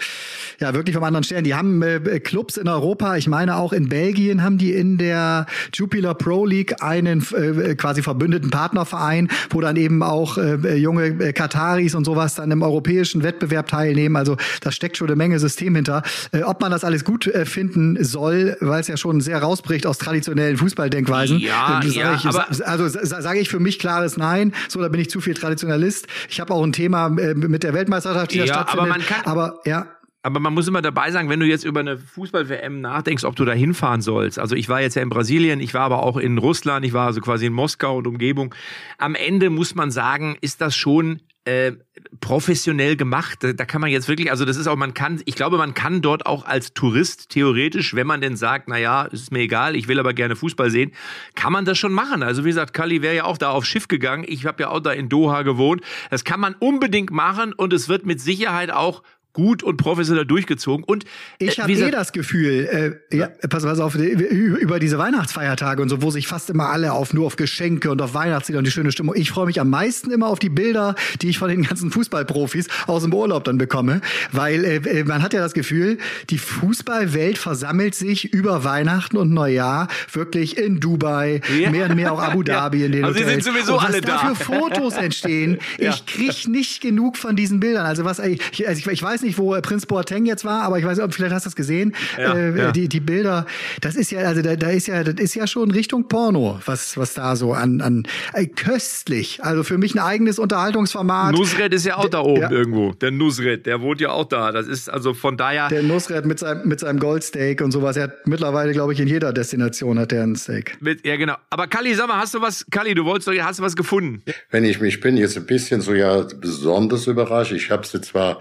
[0.59, 1.43] ja, wirklich vom anderen Stern.
[1.43, 3.15] Die haben äh, Clubs in Europa.
[3.17, 8.03] Ich meine, auch in Belgien haben die in der Jupiler Pro League einen äh, quasi
[8.03, 12.84] verbündeten Partnerverein, wo dann eben auch äh, junge äh, Kataris und sowas dann im europäischen
[12.85, 14.15] europäischen Wettbewerb teilnehmen.
[14.15, 16.03] Also da steckt schon eine Menge System hinter.
[16.31, 19.87] Äh, ob man das alles gut äh, finden soll, weil es ja schon sehr rausbricht
[19.87, 21.39] aus traditionellen Fußballdenkweisen.
[21.39, 24.53] Ja, äh, ja, ich, aber also sage ich für mich klares Nein.
[24.69, 26.07] So, da bin ich zu viel Traditionalist.
[26.29, 28.79] Ich habe auch ein Thema äh, mit der Weltmeisterschaft, die Ja, da stattfindet.
[28.81, 29.87] aber man kann- aber ja.
[30.21, 33.45] Aber man muss immer dabei sagen, wenn du jetzt über eine Fußball-WM nachdenkst, ob du
[33.45, 34.39] da hinfahren sollst.
[34.39, 37.05] Also ich war jetzt ja in Brasilien, ich war aber auch in Russland, ich war
[37.05, 38.55] also quasi in Moskau und Umgebung.
[38.97, 41.73] Am Ende muss man sagen, ist das schon äh,
[42.19, 43.43] professionell gemacht.
[43.43, 45.73] Da, da kann man jetzt wirklich, also das ist auch, man kann, ich glaube, man
[45.73, 49.75] kann dort auch als Tourist theoretisch, wenn man denn sagt, na ja, ist mir egal,
[49.75, 50.91] ich will aber gerne Fußball sehen,
[51.35, 52.23] kann man das schon machen.
[52.23, 54.25] Also wie gesagt, Kali wäre ja auch da aufs Schiff gegangen.
[54.27, 55.81] Ich habe ja auch da in Doha gewohnt.
[56.09, 59.03] Das kann man unbedingt machen und es wird mit Sicherheit auch
[59.35, 60.83] gut und professionell durchgezogen.
[60.83, 61.05] Und
[61.37, 65.81] Ich äh, habe wie eh das Gefühl, äh, ja, pass, pass auf, über diese Weihnachtsfeiertage
[65.81, 68.65] und so, wo sich fast immer alle auf nur auf Geschenke und auf Weihnachtslieder und
[68.65, 69.13] die schöne Stimmung.
[69.15, 72.67] Ich freue mich am meisten immer auf die Bilder, die ich von den ganzen Fußballprofis
[72.87, 75.97] aus dem Urlaub dann bekomme, weil äh, man hat ja das Gefühl,
[76.29, 81.69] die Fußballwelt versammelt sich über Weihnachten und Neujahr wirklich in Dubai, Ja.
[81.71, 83.43] mehr und mehr auch Abu Dhabi in den Also sie Hotels.
[83.43, 85.57] sind sowieso und was alle da für Fotos entstehen.
[85.77, 85.89] Ja.
[85.91, 87.85] Ich krieg nicht genug von diesen Bildern.
[87.85, 90.79] Also was ich, also ich, ich weiß nicht, wo äh, Prinz Boateng jetzt war, aber
[90.79, 91.95] ich weiß, ob vielleicht hast du das gesehen.
[92.17, 92.71] Ja, äh, ja.
[92.71, 93.45] Die, die Bilder,
[93.81, 96.97] das ist ja, also da, da ist ja, das ist ja schon Richtung Porno, was,
[96.97, 99.43] was da so an, an äh, köstlich.
[99.43, 101.33] Also für mich ein eigenes Unterhaltungsformat.
[101.33, 102.51] Nusret ist ja auch da oben Ja.
[102.51, 102.91] irgendwo.
[102.91, 104.51] Der Nusret, der wohnt ja auch da.
[104.51, 105.67] Das ist also von daher.
[105.69, 107.97] der Nusret mit seinem, mit seinem Goldsteak und sowas.
[107.97, 110.77] Er hat mittlerweile, glaube ich, in jeder Destination hat er ein Steak.
[110.81, 111.35] Mit, ja, genau.
[111.49, 114.21] Aber Kalli, sag mal, hast du was, Kalli, du wolltest doch, hast du was gefunden?
[114.49, 117.51] Wenn ich mich bin jetzt ein bisschen so ja besonders überrascht.
[117.51, 118.39] Ich habe sie zwar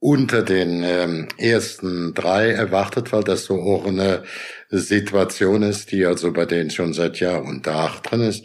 [0.00, 4.22] unter den ähm, ersten drei erwartet, weil das so auch eine
[4.70, 8.44] Situation ist, die also bei denen schon seit Jahr und Tag drin ist.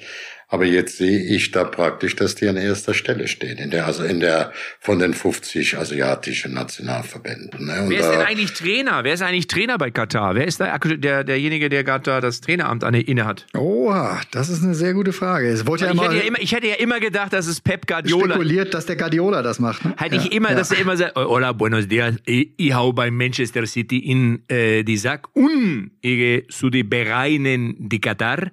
[0.53, 4.03] Aber jetzt sehe ich da praktisch, dass die an erster Stelle stehen, in der, also
[4.03, 7.65] in der, von den 50 asiatischen Nationalverbänden.
[7.65, 7.81] Ne?
[7.81, 9.03] Und Wer ist denn eigentlich Trainer?
[9.03, 10.35] Wer ist eigentlich Trainer bei Katar?
[10.35, 13.47] Wer ist der, der derjenige, der gerade da das Traineramt an inne hat?
[13.57, 15.49] Oha, das ist eine sehr gute Frage.
[15.49, 17.59] Es wurde ja Ich immer, hätte ja, immer, ich hätte ja immer gedacht, dass es
[17.59, 19.83] Pep Guardiola spekuliert, dass der Guardiola das macht.
[19.83, 19.95] Ne?
[19.97, 20.55] Hätte Ja, ich immer, ja.
[20.55, 24.83] dass er immer sagt, hola, buenos dias, ich, ich hau bei Manchester City in äh,
[24.83, 28.51] die Sack und ich gehe zu die Bereinen die Katar.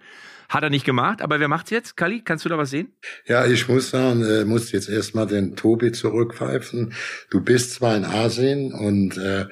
[0.50, 1.96] Hat er nicht gemacht, aber wer macht's jetzt?
[1.96, 2.88] Kali, kannst du da was sehen?
[3.24, 6.92] Ja, ich muss sagen, äh, muss jetzt erstmal den Tobi zurückpfeifen.
[7.30, 9.46] Du bist zwar in Asien und äh,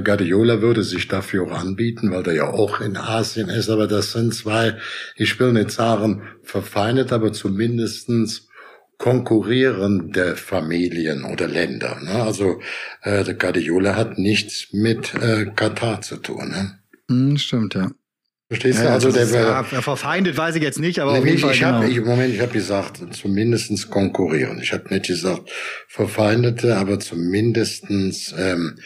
[0.00, 4.12] Guardiola würde sich dafür auch anbieten, weil der ja auch in Asien ist, aber das
[4.12, 4.78] sind zwei,
[5.16, 8.48] ich will nicht sagen verfeindet, aber zumindestens
[8.96, 12.00] konkurrierende Familien oder Länder.
[12.02, 12.22] Ne?
[12.22, 12.58] Also
[13.02, 16.48] äh, der Guardiola hat nichts mit äh, Katar zu tun.
[16.48, 16.78] Ne?
[17.10, 17.90] Hm, stimmt, ja.
[18.48, 18.84] Verstehst du?
[18.84, 21.58] Ja, also der ja, verfeindet weiß ich jetzt nicht, aber auf jeden ich, Fall ich
[21.60, 21.72] genau.
[21.72, 24.58] habe, ich, Moment, ich habe gesagt, zumindestens konkurrieren.
[24.62, 25.50] Ich habe nicht gesagt
[25.86, 28.78] verfeindete, aber zumindestens ähm,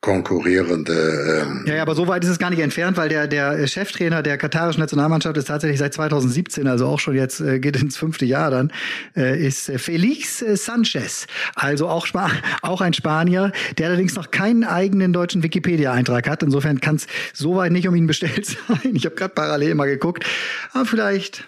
[0.00, 1.42] konkurrierende.
[1.42, 4.22] Ähm, Ja, ja, aber so weit ist es gar nicht entfernt, weil der, der Cheftrainer
[4.22, 8.24] der katarischen Nationalmannschaft ist tatsächlich seit 2017, also auch schon jetzt äh, geht ins fünfte
[8.24, 8.72] Jahr dann,
[9.16, 11.26] äh, ist äh, Felix äh, Sanchez.
[11.56, 12.30] Also auch, Spa
[12.62, 16.42] auch ein Spanier, der allerdings noch keinen eigenen deutschen Wikipedia-Eintrag hat.
[16.44, 18.94] Insofern kann es so weit nicht um ihn bestellt sein.
[18.94, 20.24] Ich habe gerade parallel mal geguckt.
[20.72, 21.44] Aber vielleicht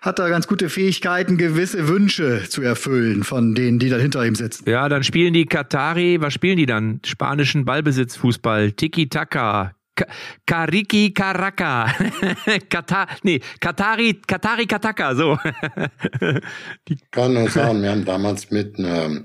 [0.00, 4.34] hat er ganz gute Fähigkeiten, gewisse Wünsche zu erfüllen von denen, die da hinter ihm
[4.34, 4.68] sitzen.
[4.68, 7.00] Ja, dann spielen die Katari, was spielen die dann?
[7.04, 10.06] Spanischen Ballbesitzfußball, Tiki-Taka, Ka-
[10.46, 11.92] Kariki Karaka,
[12.70, 15.36] Katar, nee, Katari, Katari Kataka, so.
[17.10, 19.24] kann nur sagen, wir haben damals mit einer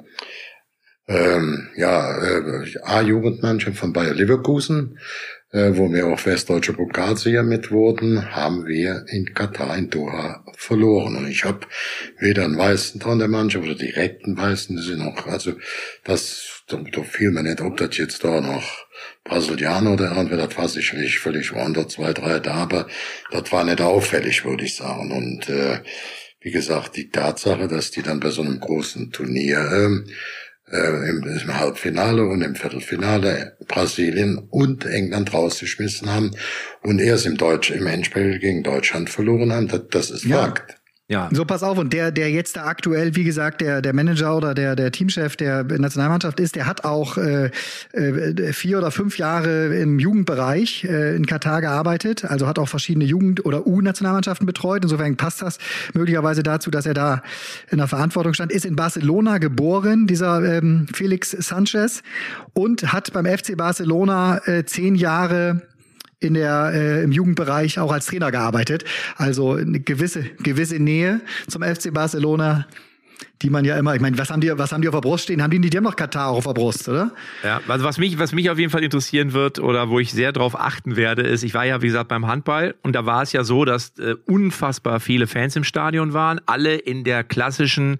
[1.08, 5.02] ähm, ja, äh, A-Jugendmannschaft von Bayer Leverkusen, äh,
[5.52, 11.16] wo wir auch westdeutsche Pokalsieger mit wurden, haben wir in Katar in Doha verloren.
[11.16, 11.62] Und ich habe
[12.20, 15.54] weder einen Weißen dran der Mannschaft oder direkt einen Weißen, sind auch, also
[16.04, 18.86] das, da, da fiel mir nicht, ob das jetzt da noch
[19.24, 22.88] Brasilianer oder irgendwer, das war sicherlich völlig woanders, zwei, drei da, aber
[23.32, 25.12] das war nicht auffällig, würde ich sagen.
[25.12, 25.80] Und äh,
[26.42, 30.06] wie gesagt, die Tatsache, dass die dann bei so einem großen Turnier ähm,
[30.72, 36.32] äh, im, im Halbfinale und im Viertelfinale Brasilien und England rausgeschmissen haben
[36.82, 40.44] und erst im Deutsch, im Endspiel gegen Deutschland verloren haben, das, das ist Ja.
[40.44, 40.76] Fakt.
[41.08, 41.30] Ja.
[41.32, 44.56] So, pass auf, und der, der jetzt da aktuell, wie gesagt, der, der Manager oder
[44.56, 47.52] der, der Teamchef der Nationalmannschaft ist, der hat auch äh,
[47.92, 53.06] äh, vier oder fünf Jahre im Jugendbereich äh, in Katar gearbeitet, also hat auch verschiedene
[53.06, 54.84] Jugend- oder U-Nationalmannschaften betreut.
[54.84, 55.60] Insofern passt das
[55.94, 57.22] möglicherweise dazu, dass er da
[57.70, 58.52] in der Verantwortung stand.
[58.52, 62.02] Ist in Barcelona geboren, dieser ähm, Felix Sanchez,
[62.54, 65.62] und hat beim FC Barcelona äh, zehn Jahre
[66.20, 68.86] in der äh, im Jugendbereich auch als Trainer gearbeitet.
[69.18, 72.68] Also eine gewisse gewisse Nähe zum FC Barcelona
[73.42, 75.26] die man ja immer, ich meine, was haben die, was haben die auf der Brust
[75.26, 75.42] stehen?
[75.42, 77.12] Haben die, die haben noch Katar auf der Brust, oder?
[77.44, 80.32] Ja, also was mich, was mich auf jeden Fall interessieren wird oder wo ich sehr
[80.32, 83.34] drauf achten werde, ist, ich war ja, wie gesagt, beim Handball und da war es
[83.34, 88.00] ja so, dass äh, unfassbar viele Fans im Stadion waren, alle in der klassischen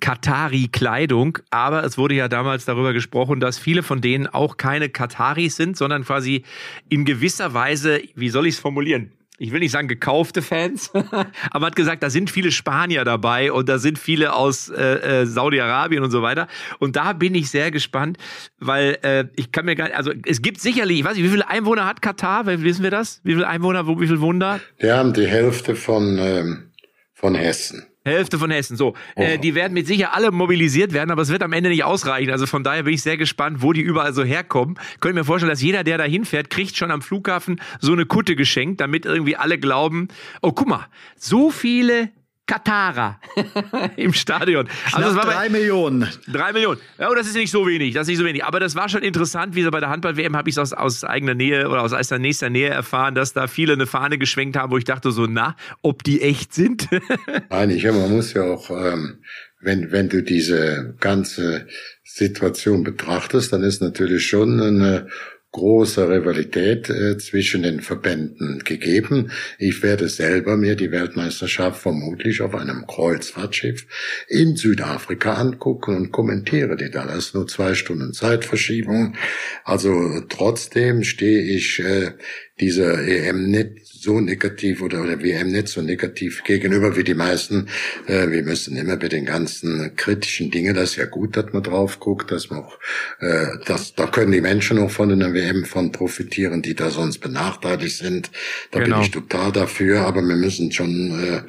[0.00, 1.38] Katari-Kleidung.
[1.50, 5.76] Aber es wurde ja damals darüber gesprochen, dass viele von denen auch keine Kataris sind,
[5.76, 6.44] sondern quasi
[6.88, 9.10] in gewisser Weise, wie soll ich es formulieren?
[9.38, 10.90] Ich will nicht sagen gekaufte Fans,
[11.50, 15.26] aber hat gesagt, da sind viele Spanier dabei und da sind viele aus äh, äh,
[15.26, 16.48] Saudi-Arabien und so weiter.
[16.80, 18.18] Und da bin ich sehr gespannt,
[18.58, 21.30] weil äh, ich kann mir gar nicht, also es gibt sicherlich, ich weiß nicht, wie
[21.30, 22.46] viele Einwohner hat Katar?
[22.46, 23.20] Wissen wir das?
[23.22, 24.60] Wie viele Einwohner, wie viele Wunder?
[24.78, 26.72] Wir haben die Hälfte von, ähm,
[27.14, 27.86] von Hessen.
[28.04, 28.76] Hälfte von Hessen.
[28.76, 29.20] So, oh.
[29.20, 32.30] äh, die werden mit sicher alle mobilisiert werden, aber es wird am Ende nicht ausreichen.
[32.30, 34.78] Also von daher bin ich sehr gespannt, wo die überall so herkommen.
[35.00, 38.06] Könnt ihr mir vorstellen, dass jeder, der da hinfährt, kriegt schon am Flughafen so eine
[38.06, 40.08] Kutte geschenkt, damit irgendwie alle glauben,
[40.42, 42.10] oh guck mal, so viele
[42.48, 43.20] Katara
[43.96, 44.68] im Stadion.
[44.92, 46.08] Also das war drei Millionen.
[46.26, 46.80] Drei Millionen.
[46.98, 47.94] Ja, das ist nicht so wenig.
[47.94, 48.42] Das ist nicht so wenig.
[48.42, 51.04] Aber das war schon interessant, wie so bei der Handball-WM habe ich es aus, aus
[51.04, 54.78] eigener Nähe oder aus nächster Nähe erfahren, dass da viele eine Fahne geschwenkt haben, wo
[54.78, 56.88] ich dachte so, na, ob die echt sind?
[57.50, 59.18] Nein, ich, man muss ja auch, ähm,
[59.60, 61.66] wenn, wenn du diese ganze
[62.02, 65.08] Situation betrachtest, dann ist natürlich schon eine
[65.52, 69.30] großer Rivalität äh, zwischen den Verbänden gegeben.
[69.58, 73.86] Ich werde selber mir die Weltmeisterschaft vermutlich auf einem Kreuzfahrtschiff
[74.28, 77.06] in Südafrika angucken und kommentiere die da.
[77.06, 79.16] Das ist nur zwei Stunden Zeitverschiebung.
[79.64, 82.12] Also trotzdem stehe ich äh,
[82.60, 87.68] dieser EM nicht so negativ oder, oder WM nicht so negativ gegenüber wie die meisten.
[88.06, 91.62] Äh, wir müssen immer bei den ganzen kritischen Dingen, das ist ja gut, dass man
[91.62, 92.78] drauf guckt, dass man auch,
[93.20, 97.18] äh, das, da können die Menschen auch von einer WM von profitieren, die da sonst
[97.18, 98.30] benachteiligt sind.
[98.70, 98.96] Da genau.
[98.96, 101.42] bin ich total dafür, aber wir müssen schon äh,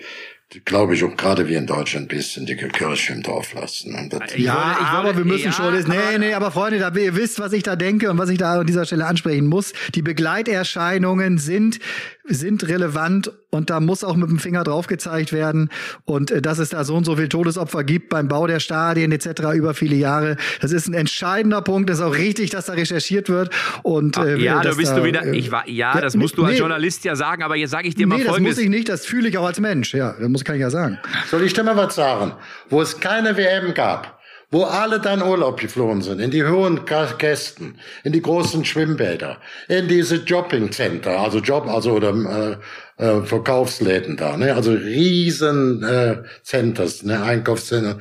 [0.66, 4.10] glaube ich, auch gerade wie in Deutschland ein bisschen die Kirche im Dorf lassen.
[4.38, 5.74] ja, würde, aber wir müssen ja, schon.
[5.74, 8.40] Das, nee, nee, aber Freunde, da, ihr wisst, was ich da denke und was ich
[8.40, 9.74] da an dieser Stelle ansprechen muss.
[9.94, 11.80] Die Begleiterscheinungen sind
[12.26, 15.70] sind relevant und da muss auch mit dem Finger drauf gezeigt werden.
[16.06, 19.12] Und äh, dass es da so und so viel Todesopfer gibt beim Bau der Stadien
[19.12, 19.56] etc.
[19.56, 21.90] über viele Jahre, das ist ein entscheidender Punkt.
[21.90, 23.50] Das ist auch richtig, dass da recherchiert wird.
[23.84, 25.26] Und äh, ja, da bist da, du wieder.
[25.26, 27.44] Äh, ich war, ja, ja das musst du als Journalist ja sagen.
[27.44, 28.56] Aber jetzt sage ich dir nee, mal Folgendes.
[28.56, 28.90] das muss ich nicht.
[28.90, 29.94] Das fühle ich auch als Mensch.
[29.94, 31.00] Ja, das muss kann ich ja sagen.
[31.30, 32.34] Soll ich dir mal was sagen?
[32.70, 34.19] Wo es keine WM gab,
[34.52, 39.88] wo alle dann Urlaub geflohen sind, in die hohen Kästen, in die großen Schwimmbäder, in
[39.88, 42.58] diese Jobbing-Center, also Job, also oder
[42.98, 44.56] äh, äh, Verkaufsläden da, ne?
[44.56, 47.22] also riesen äh, Centers, ne?
[47.22, 48.00] Einkaufscenter.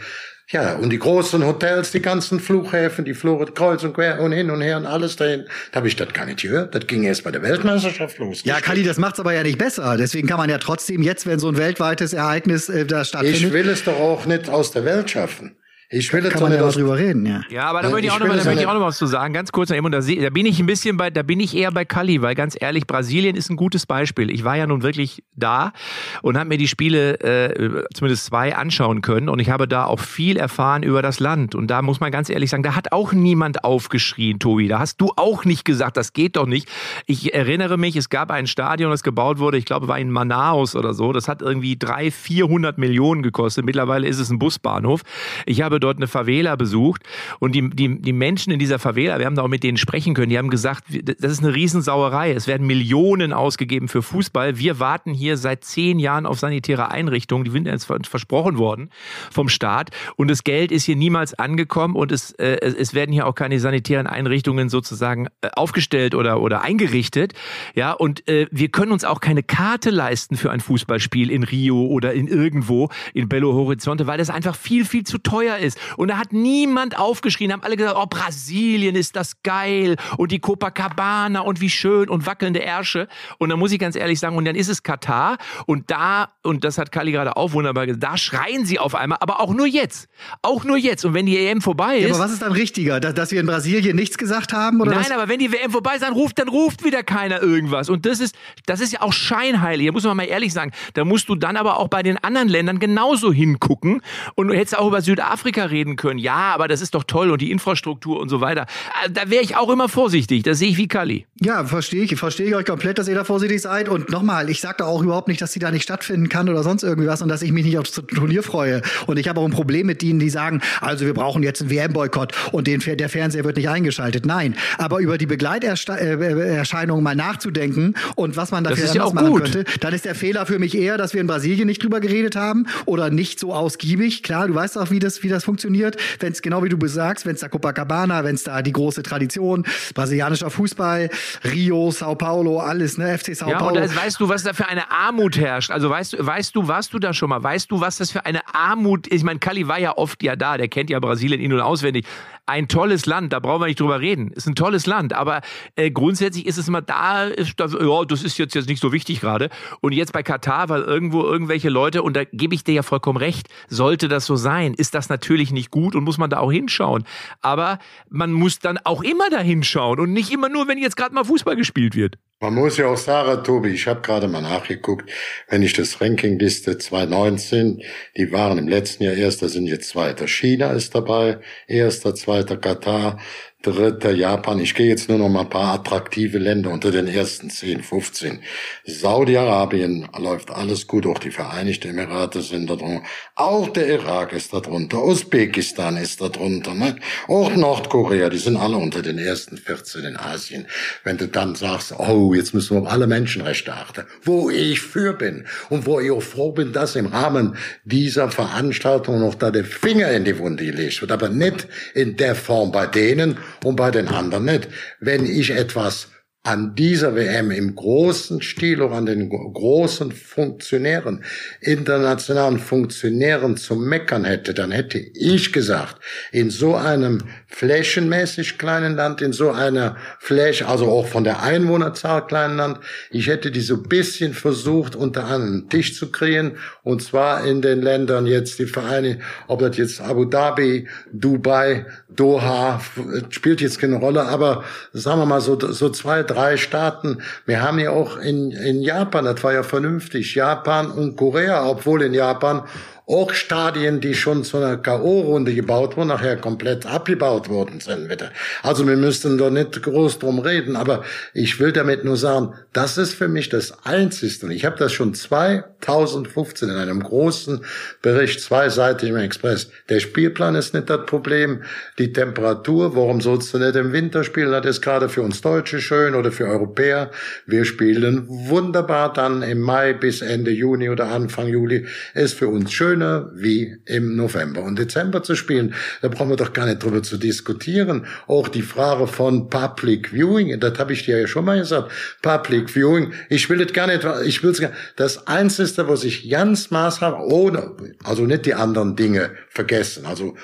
[0.51, 4.51] Ja, und die großen Hotels, die ganzen Flughäfen, die Flore kreuz und quer und hin
[4.51, 5.45] und her und alles dahin.
[5.73, 6.75] Da habe ich das gar nicht gehört.
[6.75, 8.45] Das ging erst bei der Weltmeisterschaft los.
[8.45, 9.99] Ja, Kali, das macht's aber ja nicht besser.
[9.99, 13.43] Deswegen kann man ja trotzdem jetzt, wenn so ein weltweites Ereignis äh, da stattfindet.
[13.43, 15.55] Ich will es doch auch nicht aus der Welt schaffen.
[15.91, 17.41] Ich will da kann man ja drüber reden, ja.
[17.49, 19.07] Ja, aber da, möchte ich, auch noch mal, da möchte ich auch noch was zu
[19.07, 19.33] sagen.
[19.33, 22.35] Ganz kurz, da bin ich ein bisschen bei, da bin ich eher bei Kali, weil
[22.35, 24.31] ganz ehrlich, Brasilien ist ein gutes Beispiel.
[24.31, 25.73] Ich war ja nun wirklich da
[26.21, 30.01] und habe mir die Spiele, äh, zumindest zwei, anschauen können und ich habe da auch
[30.01, 31.55] viel erfahren über das Land.
[31.55, 34.69] Und da muss man ganz ehrlich sagen, da hat auch niemand aufgeschrien, Tobi.
[34.69, 36.69] Da hast du auch nicht gesagt, das geht doch nicht.
[37.07, 40.77] Ich erinnere mich, es gab ein Stadion, das gebaut wurde, ich glaube, war in Manaus
[40.77, 41.15] oder so.
[41.15, 43.65] Das hat irgendwie drei, vierhundert Millionen gekostet.
[43.65, 45.01] Mittlerweile ist es ein Busbahnhof.
[45.47, 47.03] Ich habe dort eine Favela besucht
[47.39, 50.15] und die, die, die Menschen in dieser Favela, wir haben da auch mit denen sprechen
[50.15, 52.33] können, die haben gesagt, das ist eine Riesensauerei.
[52.33, 54.59] Es werden Millionen ausgegeben für Fußball.
[54.59, 57.45] Wir warten hier seit zehn Jahren auf sanitäre Einrichtungen.
[57.45, 58.91] Die sind jetzt versprochen worden
[59.31, 63.27] vom Staat und das Geld ist hier niemals angekommen und es, äh, es werden hier
[63.27, 67.35] auch keine sanitären Einrichtungen sozusagen äh, aufgestellt oder, oder eingerichtet.
[67.75, 71.87] Ja, und äh, wir können uns auch keine Karte leisten für ein Fußballspiel in Rio
[71.87, 75.68] oder in irgendwo in Belo Horizonte, weil das einfach viel, viel zu teuer ist.
[75.97, 80.39] Und da hat niemand aufgeschrien, haben alle gesagt, oh, Brasilien ist das geil und die
[80.39, 83.09] Copacabana und wie schön und wackelnde Ärsche.
[83.39, 86.65] Und dann muss ich ganz ehrlich sagen, und dann ist es Katar und da, und
[86.65, 89.67] das hat Kali gerade auch wunderbar gesagt, da schreien sie auf einmal, aber auch nur
[89.67, 90.09] jetzt.
[90.43, 91.05] Auch nur jetzt.
[91.05, 92.09] Und wenn die EM vorbei ist.
[92.09, 93.01] Ja, aber was ist dann richtiger?
[93.01, 94.81] Dass, dass wir in Brasilien nichts gesagt haben?
[94.81, 95.11] Oder Nein, was?
[95.11, 97.89] aber wenn die WM vorbei ist, dann ruft, dann ruft wieder keiner irgendwas.
[97.89, 99.87] Und das ist, das ist ja auch scheinheilig.
[99.87, 100.73] Da muss man mal ehrlich sagen.
[100.95, 104.03] Da musst du dann aber auch bei den anderen Ländern genauso hingucken.
[104.35, 106.19] Und du hättest auch über Südafrika Amerika reden können.
[106.19, 108.67] Ja, aber das ist doch toll und die Infrastruktur und so weiter.
[109.05, 110.43] Äh, da wäre ich auch immer vorsichtig.
[110.43, 111.27] Das sehe ich wie Kali.
[111.41, 112.17] Ja, verstehe ich.
[112.17, 113.89] Verstehe ich euch komplett, dass ihr da vorsichtig seid.
[113.89, 116.63] Und nochmal, ich sage da auch überhaupt nicht, dass die da nicht stattfinden kann oder
[116.63, 118.83] sonst irgendwie was und dass ich mich nicht aufs Turnier freue.
[119.07, 121.71] Und ich habe auch ein Problem mit denen, die sagen, also wir brauchen jetzt einen
[121.71, 124.27] WM-Boykott und den, der Fernseher wird nicht eingeschaltet.
[124.27, 129.43] Nein, aber über die Begleiterscheinungen mal nachzudenken und was man dafür ja machen gut.
[129.43, 132.37] könnte, dann ist der Fehler für mich eher, dass wir in Brasilien nicht drüber geredet
[132.37, 134.23] haben oder nicht so ausgiebig.
[134.23, 135.97] Klar, du weißt auch, wie das, wie das funktioniert.
[136.21, 139.03] Wenn es genau wie du besagst, wenn es da Copacabana, wenn es da die große
[139.03, 141.09] Tradition, brasilianischer Fußball,
[141.45, 143.77] Rio, Sao Paulo, alles, ne, FC Sao ja, Paulo.
[143.77, 145.71] Und das, weißt du, was da für eine Armut herrscht?
[145.71, 147.43] Also weißt du, weißt du, warst du da schon mal?
[147.43, 149.19] Weißt du, was das für eine Armut ist?
[149.19, 152.05] Ich meine, Kali war ja oft ja da, der kennt ja Brasilien in- und auswendig.
[152.49, 154.31] Ein tolles Land, da brauchen wir nicht drüber reden.
[154.31, 155.43] Ist ein tolles Land, aber
[155.77, 158.91] äh, grundsätzlich ist es immer da, ist das, ja, das ist jetzt, jetzt nicht so
[158.91, 159.51] wichtig gerade.
[159.83, 163.19] Und jetzt bei Katar, weil irgendwo irgendwelche Leute, und da gebe ich dir ja vollkommen
[163.19, 166.51] recht, sollte das so sein, ist das natürlich nicht gut und muss man da auch
[166.51, 167.05] hinschauen.
[167.43, 171.15] Aber man muss dann auch immer da hinschauen und nicht immer nur, wenn jetzt gerade
[171.15, 172.17] mal Fußball gespielt wird.
[172.41, 175.11] Man muss ja auch sagen, Tobi, ich habe gerade mal nachgeguckt,
[175.49, 177.83] wenn ich das Ranking liste 2019,
[178.17, 180.29] die waren im letzten Jahr Erster, sind jetzt Zweiter.
[180.29, 183.19] China ist dabei, Erster, Zweiter Katar,
[183.61, 184.61] Dritter Japan.
[184.61, 188.39] Ich gehe jetzt nur noch mal ein paar attraktive Länder unter den ersten 10, 15.
[188.85, 193.03] Saudi-Arabien läuft alles gut, auch die Vereinigten Emirate sind da drunter.
[193.35, 196.99] Auch der Irak ist da drunter, Usbekistan ist da drunter, ne?
[197.27, 200.69] auch Nordkorea, die sind alle unter den ersten 14 in Asien.
[201.03, 205.15] Wenn du dann sagst, oh, jetzt müssen wir auf alle Menschenrechte achten, wo ich für
[205.15, 209.65] bin und wo ich auch froh bin, dass im Rahmen dieser Veranstaltung noch da der
[209.65, 213.91] Finger in die Wunde gelegt wird, aber nicht in der Form bei denen, und bei
[213.91, 214.69] den anderen nicht.
[215.01, 216.09] Wenn ich etwas
[216.45, 221.23] an dieser WM im großen Stil oder an den großen Funktionären,
[221.61, 225.97] internationalen Funktionären zu meckern hätte, dann hätte ich gesagt,
[226.33, 232.27] in so einem flächenmäßig kleinen Land, in so einer Fläche, also auch von der Einwohnerzahl
[232.27, 232.79] kleinen Land,
[233.11, 237.83] ich hätte die so bisschen versucht, unter einen Tisch zu kriegen, und zwar in den
[237.83, 242.81] Ländern jetzt die Vereine, ob das jetzt Abu Dhabi, Dubai, Doha,
[243.29, 247.23] spielt jetzt keine Rolle, aber sagen wir mal so, so zwei, drei Staaten.
[247.47, 252.03] Wir haben ja auch in, in Japan, das war ja vernünftig, Japan und Korea, obwohl
[252.03, 252.63] in Japan
[253.09, 258.31] auch Stadien, die schon zu einer K.O.-Runde gebaut wurden, nachher komplett abgebaut worden sind bitte.
[258.63, 262.99] Also wir müssten da nicht groß drum reden, aber ich will damit nur sagen, das
[262.99, 264.47] ist für mich das Einzige.
[264.47, 267.65] Und ich habe das schon 2015 in einem großen
[268.03, 269.71] Bericht, zweiseitig im Express.
[269.89, 271.63] Der Spielplan ist nicht das Problem.
[271.99, 274.53] Die Temperatur, warum sollst du nicht im Winter spielen?
[274.53, 277.11] Das ist gerade für uns Deutsche schön oder für Europäer.
[277.47, 281.87] Wir spielen wunderbar dann im Mai bis Ende Juni oder Anfang Juli.
[282.13, 285.75] Ist für uns schöner wie im November und Dezember zu spielen.
[286.03, 288.07] Da brauchen wir doch gar nicht drüber zu diskutieren.
[288.27, 291.91] Auch die Frage von Public Viewing, das habe ich dir ja schon mal gesagt.
[292.23, 294.49] Public Viewing, ich will das gar nicht, ich will
[294.97, 300.35] Das Einzige, was ich ganz maßhaft, ohne, also nicht die anderen Dinge vergessen, also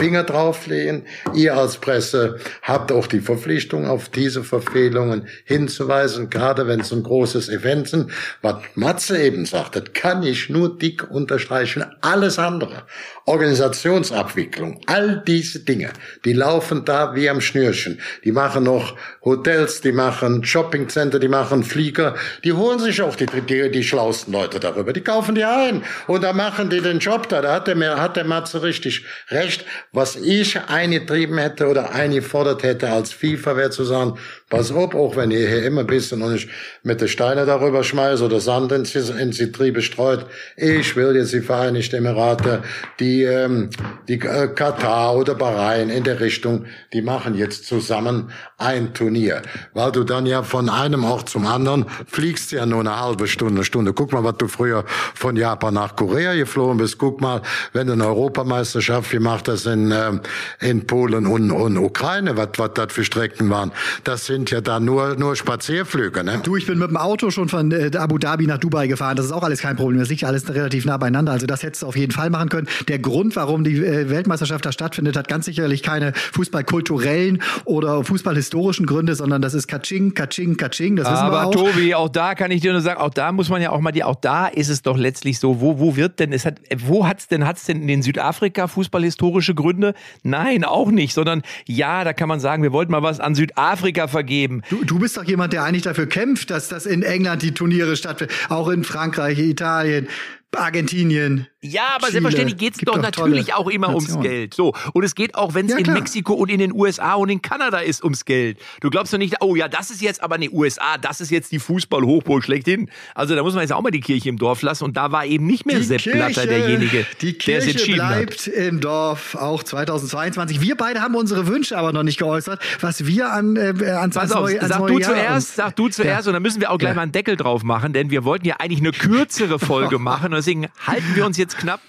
[0.00, 1.04] Finger drauflegen.
[1.34, 7.02] Ihr als Presse habt auch die Verpflichtung, auf diese Verfehlungen hinzuweisen, gerade wenn es ein
[7.02, 8.10] großes Event sind.
[8.40, 11.84] Was Matze eben sagt, das kann ich nur dick unterstreichen.
[12.00, 12.86] Alles andere,
[13.30, 15.90] Organisationsabwicklung, all diese Dinge,
[16.24, 18.00] die laufen da wie am Schnürchen.
[18.24, 22.14] Die machen noch Hotels, die machen Shoppingcenter, die machen Flieger.
[22.44, 24.92] Die holen sich auch die, die, die schlausten Leute darüber.
[24.92, 27.40] Die kaufen die ein und da machen die den Job da.
[27.40, 32.90] Da hat der, hat der Matze richtig recht was ich eingetrieben hätte oder eingefordert hätte
[32.90, 34.18] als FIFA, wäre zu sagen,
[34.50, 36.48] pass auf, auch wenn ihr hier immer ein bisschen und ich
[36.82, 41.40] mit den Steine darüber schmeißt oder Sand ins, ins Getriebe streut, ich will jetzt die
[41.40, 42.62] Vereinigten Emirate,
[42.98, 43.70] die, ähm,
[44.08, 49.42] die äh, Katar oder Bahrain in der Richtung, die machen jetzt zusammen ein Turnier.
[49.72, 53.64] Weil du dann ja von einem Ort zum anderen fliegst ja nur eine halbe Stunde,
[53.64, 53.92] Stunde.
[53.94, 56.98] Guck mal, was du früher von Japan nach Korea geflogen bist.
[56.98, 57.40] Guck mal,
[57.72, 60.12] wenn du eine Europameisterschaft gemacht hast in, äh,
[60.60, 63.72] in Polen und, und Ukraine, was, was das für Strecken waren.
[64.04, 66.40] Das sind ja da nur, nur Spazierflüge, ne?
[66.42, 69.16] Du, ich bin mit dem Auto schon von äh, Abu Dhabi nach Dubai gefahren.
[69.16, 70.00] Das ist auch alles kein Problem.
[70.00, 71.32] Das liegt ja alles relativ nah beieinander.
[71.32, 72.68] Also das hättest du auf jeden Fall machen können.
[72.88, 78.49] Der Grund, warum die äh, Weltmeisterschaft da stattfindet, hat ganz sicherlich keine fußballkulturellen oder fußballhistorischen
[78.50, 80.96] Gründe, sondern das ist Kaching, Kaching, Kaching.
[80.96, 81.54] Das wissen Aber wir auch.
[81.54, 83.92] Tobi, auch da kann ich dir nur sagen, auch da muss man ja auch mal
[83.92, 87.06] die, auch da ist es doch letztlich so, wo, wo wird denn, es hat, wo
[87.06, 89.94] hat's denn, hat's denn in den Südafrika fußballhistorische Gründe?
[90.22, 94.08] Nein, auch nicht, sondern ja, da kann man sagen, wir wollten mal was an Südafrika
[94.08, 94.62] vergeben.
[94.70, 97.96] Du, du bist doch jemand, der eigentlich dafür kämpft, dass das in England die Turniere
[97.96, 100.08] stattfinden, auch in Frankreich, Italien.
[100.56, 101.46] Argentinien.
[101.62, 102.12] Ja, aber Chile.
[102.12, 104.22] selbstverständlich geht es doch natürlich auch immer ums Nationen.
[104.30, 104.54] Geld.
[104.54, 104.72] So.
[104.94, 105.96] Und es geht auch, wenn es Ja, in klar.
[105.96, 108.58] Mexiko und in den USA und in Kanada ist, ums Geld.
[108.80, 111.30] Du glaubst doch nicht, oh ja, das ist jetzt aber in den USA, das ist
[111.30, 112.88] jetzt die Fußball-Hochburg schlechthin.
[113.14, 114.84] Also da muss man jetzt auch mal die Kirche im Dorf lassen.
[114.84, 118.16] Und da war eben nicht mehr Sepp Blatter derjenige, die der es Kirche entschieden hat.
[118.16, 120.62] bleibt im Dorf, auch 2022.
[120.62, 123.60] Wir beide haben unsere Wünsche aber noch nicht geäußert, was wir an, äh,
[123.90, 126.42] ans, Pass ans auf, neue, ans sag du Jahr zuerst, sag du zuerst und dann
[126.42, 126.94] müssen wir auch gleich Ja.
[126.96, 130.68] mal einen Deckel drauf machen, denn wir wollten ja eigentlich eine kürzere Folge machen deswegen
[130.86, 131.80] halten wir uns jetzt knapp.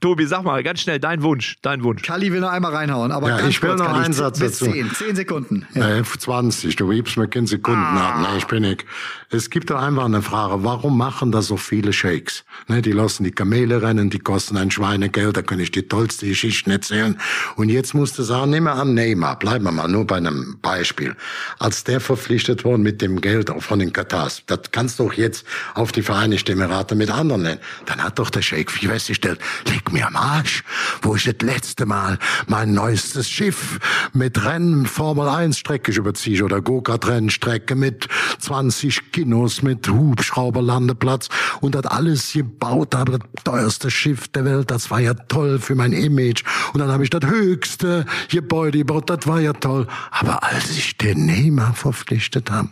[0.00, 2.02] Tobi, sag mal ganz schnell dein Wunsch, dein Wunsch.
[2.02, 4.38] Kalli will noch einmal reinhauen, aber Ja, ganz ich will kurz, noch Kalli, einen Satz
[4.38, 4.64] dazu.
[4.64, 5.66] 10, 10 Sekunden.
[5.74, 5.96] Ja.
[5.96, 6.02] Ja.
[6.02, 8.10] 20, du gibst mir keine Sekunden Ah.
[8.10, 8.28] ab.
[8.32, 8.84] Nee, ich bin nicht.
[9.30, 12.44] Es gibt doch einfach eine Frage, warum machen da so viele Shakes?
[12.66, 16.26] Ne, die lassen die Kamele rennen, die kosten ein Schweinegeld, da kann ich die tollste
[16.26, 17.18] Geschichten erzählen.
[17.56, 20.58] Und jetzt musst du sagen, nehmen wir an Neymar, bleiben wir mal nur bei einem
[20.62, 21.14] Beispiel.
[21.58, 25.12] Als der verpflichtet worden mit dem Geld auch von den Katars, das kannst du doch
[25.12, 27.60] jetzt auf die Vereinigten Emirate mit anderen nennen.
[27.86, 30.64] Dann hat doch der Sheikh festgestellt, leg mir am Arsch,
[31.02, 33.78] wo ich das letzte Mal mein neuestes Schiff
[34.12, 41.28] mit Rennen Formel 1 Strecke überziehe oder Go-Kart-Rennstrecke mit 20 Kinos, mit Hubschrauberlandeplatz
[41.60, 45.74] und das alles gebaut habe, das teuerste Schiff der Welt, das war ja toll für
[45.74, 49.86] mein Image und dann habe ich das höchste Gebäude gebaut, das war ja toll.
[50.10, 52.70] Aber als ich den Neymar verpflichtet habe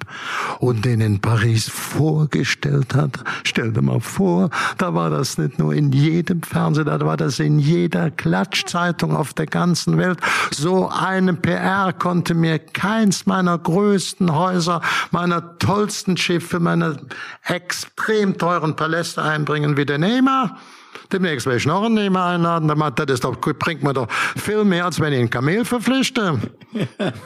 [0.59, 5.75] und den in Paris vorgestellt hat, stell dir mal vor, da war das nicht nur
[5.75, 10.19] in jedem Fernsehen, da war das in jeder Klatschzeitung auf der ganzen Welt.
[10.51, 16.97] So eine PR konnte mir keins meiner größten Häuser, meiner tollsten Schiffe, meiner
[17.45, 20.59] extrem teuren Paläste einbringen wie der Neymar.
[21.13, 22.69] Demnächst werde ich noch einen Neymar einladen.
[22.97, 26.41] Das ist doch, bringt mir doch viel mehr, als wenn ich einen Kamel verpflichte.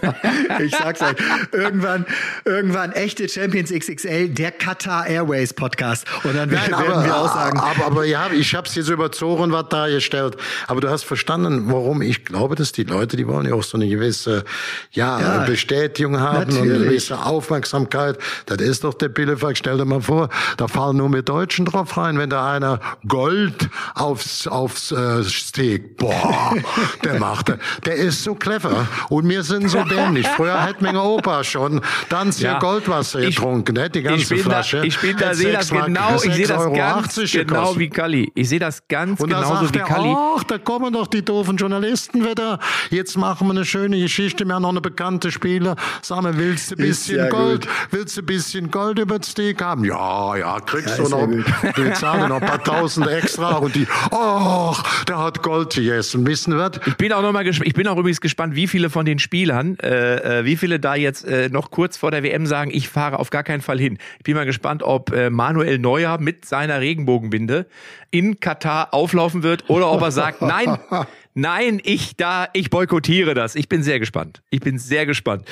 [0.61, 1.17] Ich sag's euch.
[1.53, 2.07] Irgendwann,
[2.45, 6.07] irgendwann echte Champions XXL, der Qatar Airways Podcast.
[6.25, 9.69] Und dann werden wir auch sagen, aber, aber ja, ich habe es jetzt überzogen, was
[9.69, 10.37] dargestellt.
[10.67, 13.77] Aber du hast verstanden, warum ich glaube, dass die Leute, die wollen ja auch so
[13.77, 14.45] eine gewisse
[14.93, 16.89] ja, Ja, Bestätigung haben und eine natürlich.
[16.89, 18.19] gewisse Aufmerksamkeit.
[18.47, 19.57] Das ist doch der Pillefuck.
[19.57, 23.60] Stell dir mal vor, da fallen nur mit Deutschen drauf rein, wenn da einer Gold
[23.95, 26.55] aufs, aufs äh, Steak, boah,
[27.05, 27.53] der macht,
[27.85, 28.87] der ist so clever.
[29.09, 30.27] Und wir sind so dämlich.
[30.29, 32.59] Früher hätte mein Opa schon dann hier Ja.
[32.59, 33.91] Goldwasser getrunken, ne?
[33.91, 34.79] die ganze ich Flasche.
[34.79, 36.79] Da, ich bin da, sehe das genau, ich sehe das ganz
[37.19, 37.79] 80 genau gekostet.
[37.79, 38.33] wie Kalli.
[38.35, 40.15] Ich sehe das ganz Und genauso sagt wie Kalli.
[40.17, 42.59] ach, da kommen doch die doofen Journalisten wieder.
[42.91, 44.45] Jetzt machen wir eine schöne Geschichte.
[44.45, 45.77] Wir haben noch eine bekannte Spieler.
[46.03, 47.63] Sag mal, willst du ein bisschen ja Gold?
[47.67, 47.71] gut.
[47.91, 49.85] Willst du ein bisschen Gold über den Steak haben?
[49.85, 51.29] Ja, ja, kriegst Ja, du noch.
[51.77, 53.50] Wir zahlen noch ein paar tausend extra.
[53.59, 56.27] Und die, ach, der hat Gold gegessen.
[56.27, 56.71] Wissen wir?
[56.87, 59.19] Ich bin auch noch mal gesp- ich bin auch übrigens gespannt, wie viele von den
[59.19, 62.89] Spielern, äh, äh, wie viele da jetzt äh, noch kurz vor der WM sagen, ich
[62.89, 63.99] fahre auf gar keinen Fall hin.
[64.19, 67.67] Ich bin mal gespannt, ob äh, Manuel Neuer mit seiner Regenbogenbinde
[68.11, 70.79] in Katar auflaufen wird oder ob er sagt, nein,
[71.35, 73.55] nein, ich da, ich boykottiere das.
[73.55, 74.43] Ich bin sehr gespannt.
[74.51, 75.47] Ich bin sehr gespannt.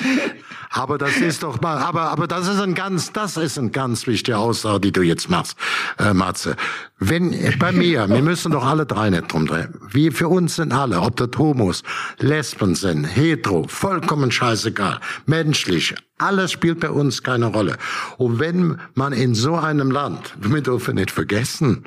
[0.69, 4.05] Aber das ist doch mal, aber, aber das ist ein ganz, das ist ein ganz
[4.07, 5.57] wichtige Aussage, die du jetzt machst,
[5.97, 6.55] äh, Matze.
[6.99, 9.73] Wenn, bei mir, wir müssen doch alle drei nicht drum drehen.
[9.89, 11.83] Wie für uns sind alle, ob das Homos,
[12.19, 17.77] Lesben sind, hetero, vollkommen scheißegal, menschlich, alles spielt bei uns keine Rolle.
[18.17, 21.83] Und wenn man in so einem Land, wir dürfen nicht vergessen,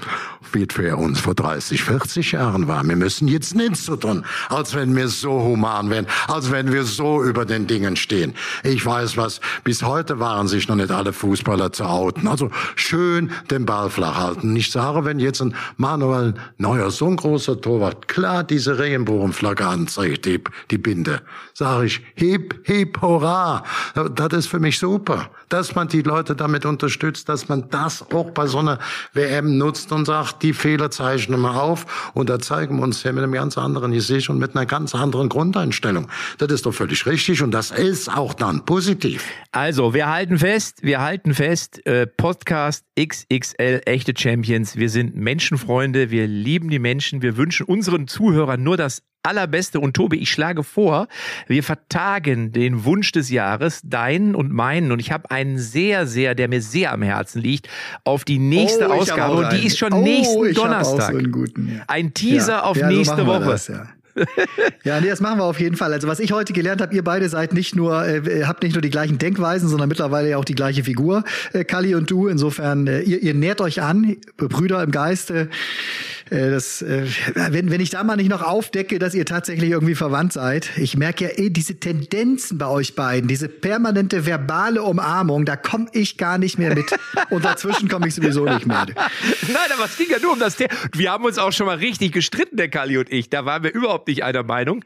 [0.52, 2.84] wie es für uns vor 30, 40 Jahren war.
[2.84, 6.84] Wir müssen jetzt nicht so tun, als wenn wir so human wären, als wenn wir
[6.84, 8.34] so über den Dingen stehen.
[8.64, 12.28] Ich weiß was, bis heute waren sich noch nicht alle Fußballer zu outen.
[12.28, 14.54] Also schön den Ball flach halten.
[14.56, 20.26] Ich sage, wenn jetzt ein Manuel Neuer, so ein großer Torwart, klar diese Regenbogenflagge anzeigt,
[20.26, 21.22] die, die Binde,
[21.54, 23.64] sage ich, hip, hip, hurra.
[24.28, 28.30] Das ist für mich super, dass man die Leute damit unterstützt, dass man das auch
[28.30, 28.78] bei so einer
[29.14, 33.12] WM nutzt und sagt, die Fehler zeichnen wir auf und da zeigen wir uns hier
[33.12, 36.08] mit einem ganz anderen Gesicht und mit einer ganz anderen Grundeinstellung.
[36.38, 39.24] Das ist doch völlig richtig und das ist auch dann positiv.
[39.50, 44.76] Also, wir halten fest, wir halten fest, äh, Podcast XXL, echte Champions.
[44.76, 49.80] Wir sind Menschenfreunde, wir lieben die Menschen, wir wünschen unseren Zuhörern nur das Allerbeste.
[49.80, 51.08] Und Tobi, ich schlage vor,
[51.46, 54.92] wir vertagen den Wunsch des Jahres, deinen und meinen.
[54.92, 57.68] Und ich habe einen sehr, sehr, der mir sehr am Herzen liegt,
[58.04, 59.34] auf die nächste Oh, Ausgabe.
[59.36, 61.12] Und die ist schon Oh, nächsten ich hab auch Donnerstag.
[61.12, 61.82] so einen guten, ja.
[61.86, 63.44] Ein Teaser Ja, auf ja, so nächste wir Woche.
[63.44, 63.70] Das,
[64.84, 65.92] ja, nee, das machen wir auf jeden Fall.
[65.92, 68.82] Also was ich heute gelernt habe, ihr beide seid nicht nur, äh, habt nicht nur
[68.82, 72.26] die gleichen Denkweisen, sondern mittlerweile ja auch die gleiche Figur, äh, Kali und du.
[72.28, 75.48] Insofern, äh, ihr, ihr nährt euch an, Brüder im Geiste.
[76.32, 79.94] Äh, das, äh, wenn, wenn ich da mal nicht noch aufdecke, dass ihr tatsächlich irgendwie
[79.94, 80.70] verwandt seid.
[80.78, 85.88] Ich merke ja eh diese Tendenzen bei euch beiden, diese permanente verbale Umarmung, da komme
[85.92, 86.86] ich gar nicht mehr mit.
[87.28, 88.86] Und dazwischen komme ich sowieso nicht mehr.
[88.86, 90.70] Nein, aber es ging ja nur um das Thema.
[90.94, 93.28] Wir haben uns auch schon mal richtig gestritten, der Kali und ich.
[93.28, 94.84] Da waren wir überhaupt nicht einer Meinung.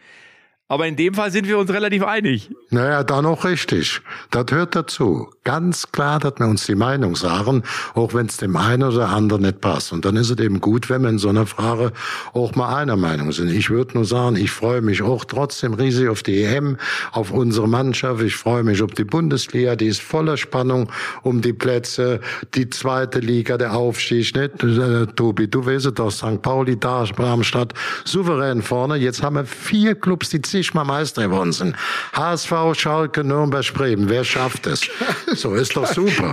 [0.69, 2.51] Aber in dem Fall sind wir uns relativ einig.
[2.71, 4.01] Naja, dann auch richtig.
[4.33, 5.31] Das hört dazu.
[5.45, 7.63] Ganz klar, dass wir uns die Meinung sagen,
[7.95, 9.93] auch wenn es dem einen oder anderen nicht passt.
[9.93, 11.93] Und dann ist es eben gut, wenn wir in so einer Frage
[12.33, 13.51] auch mal einer Meinung sind.
[13.51, 16.79] Ich würde nur sagen, ich freue mich auch trotzdem riesig auf die EM,
[17.13, 18.21] auf unsere Mannschaft.
[18.23, 20.91] Ich freue mich auf die Bundesliga, die ist voller Spannung
[21.23, 22.21] um die Plätze.
[22.57, 24.65] Die zweite Liga, der Aufstieg, nicht?
[24.65, 26.43] Äh, Tobi, du weißt doch, St.
[26.43, 27.73] Pauli, da, Darmstadt,
[28.05, 28.97] souverän vorne.
[28.97, 31.77] Jetzt haben wir vier Clubs, die zigmal Meister geworden sind.
[32.15, 34.09] HSV, Schalke, Nürnberg, Bremen.
[34.09, 34.89] Wer schafft es?
[35.35, 36.31] So, ist doch super.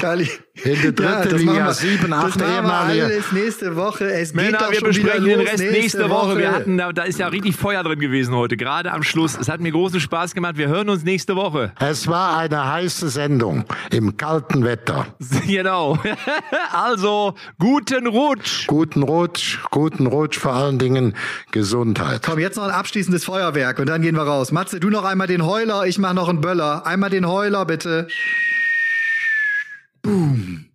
[0.56, 0.76] Kali.
[0.76, 4.06] In der dritten das machen Liga, wir- sieben, acht Das machen wir alles nächste Woche.
[4.14, 6.38] Es geht Männer, doch wir schon besprechen den Rest nächste Woche.
[6.38, 9.36] Wir hatten, da, da ist ja richtig Feuer drin gewesen heute, gerade am Schluss.
[9.40, 10.58] Es hat mir großen Spaß gemacht.
[10.58, 11.72] Wir hören uns nächste Woche.
[11.80, 15.08] Es war eine heiße Sendung im kalten Wetter.
[15.48, 15.98] Genau.
[16.72, 18.68] Also, guten Rutsch.
[18.68, 21.16] Guten Rutsch, guten Rutsch, vor allen Dingen
[21.52, 22.22] Gesundheit.
[22.26, 24.52] Komm, jetzt noch ein abschließendes Feuerwerk und dann gehen wir raus.
[24.52, 26.86] Matze, du noch einmal den Heuler, ich mach noch einen Böller.
[26.86, 28.08] Einmal den Heuler, bitte.
[30.04, 30.66] Boom.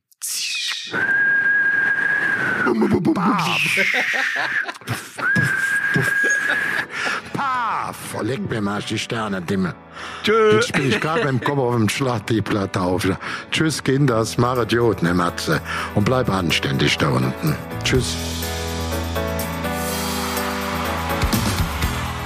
[7.35, 8.17] Paf!
[8.23, 9.75] Leg mir mal die Sterne, Dimme.
[10.23, 10.55] Tschö.
[10.55, 13.07] Jetzt bin ich gerade beim Kopf auf dem Schlachtplatte auf.
[13.51, 15.61] Tschüss, Kinders, machet gut, ne Matze.
[15.95, 17.55] Und bleib anständig da unten.
[17.85, 18.17] Tschüss.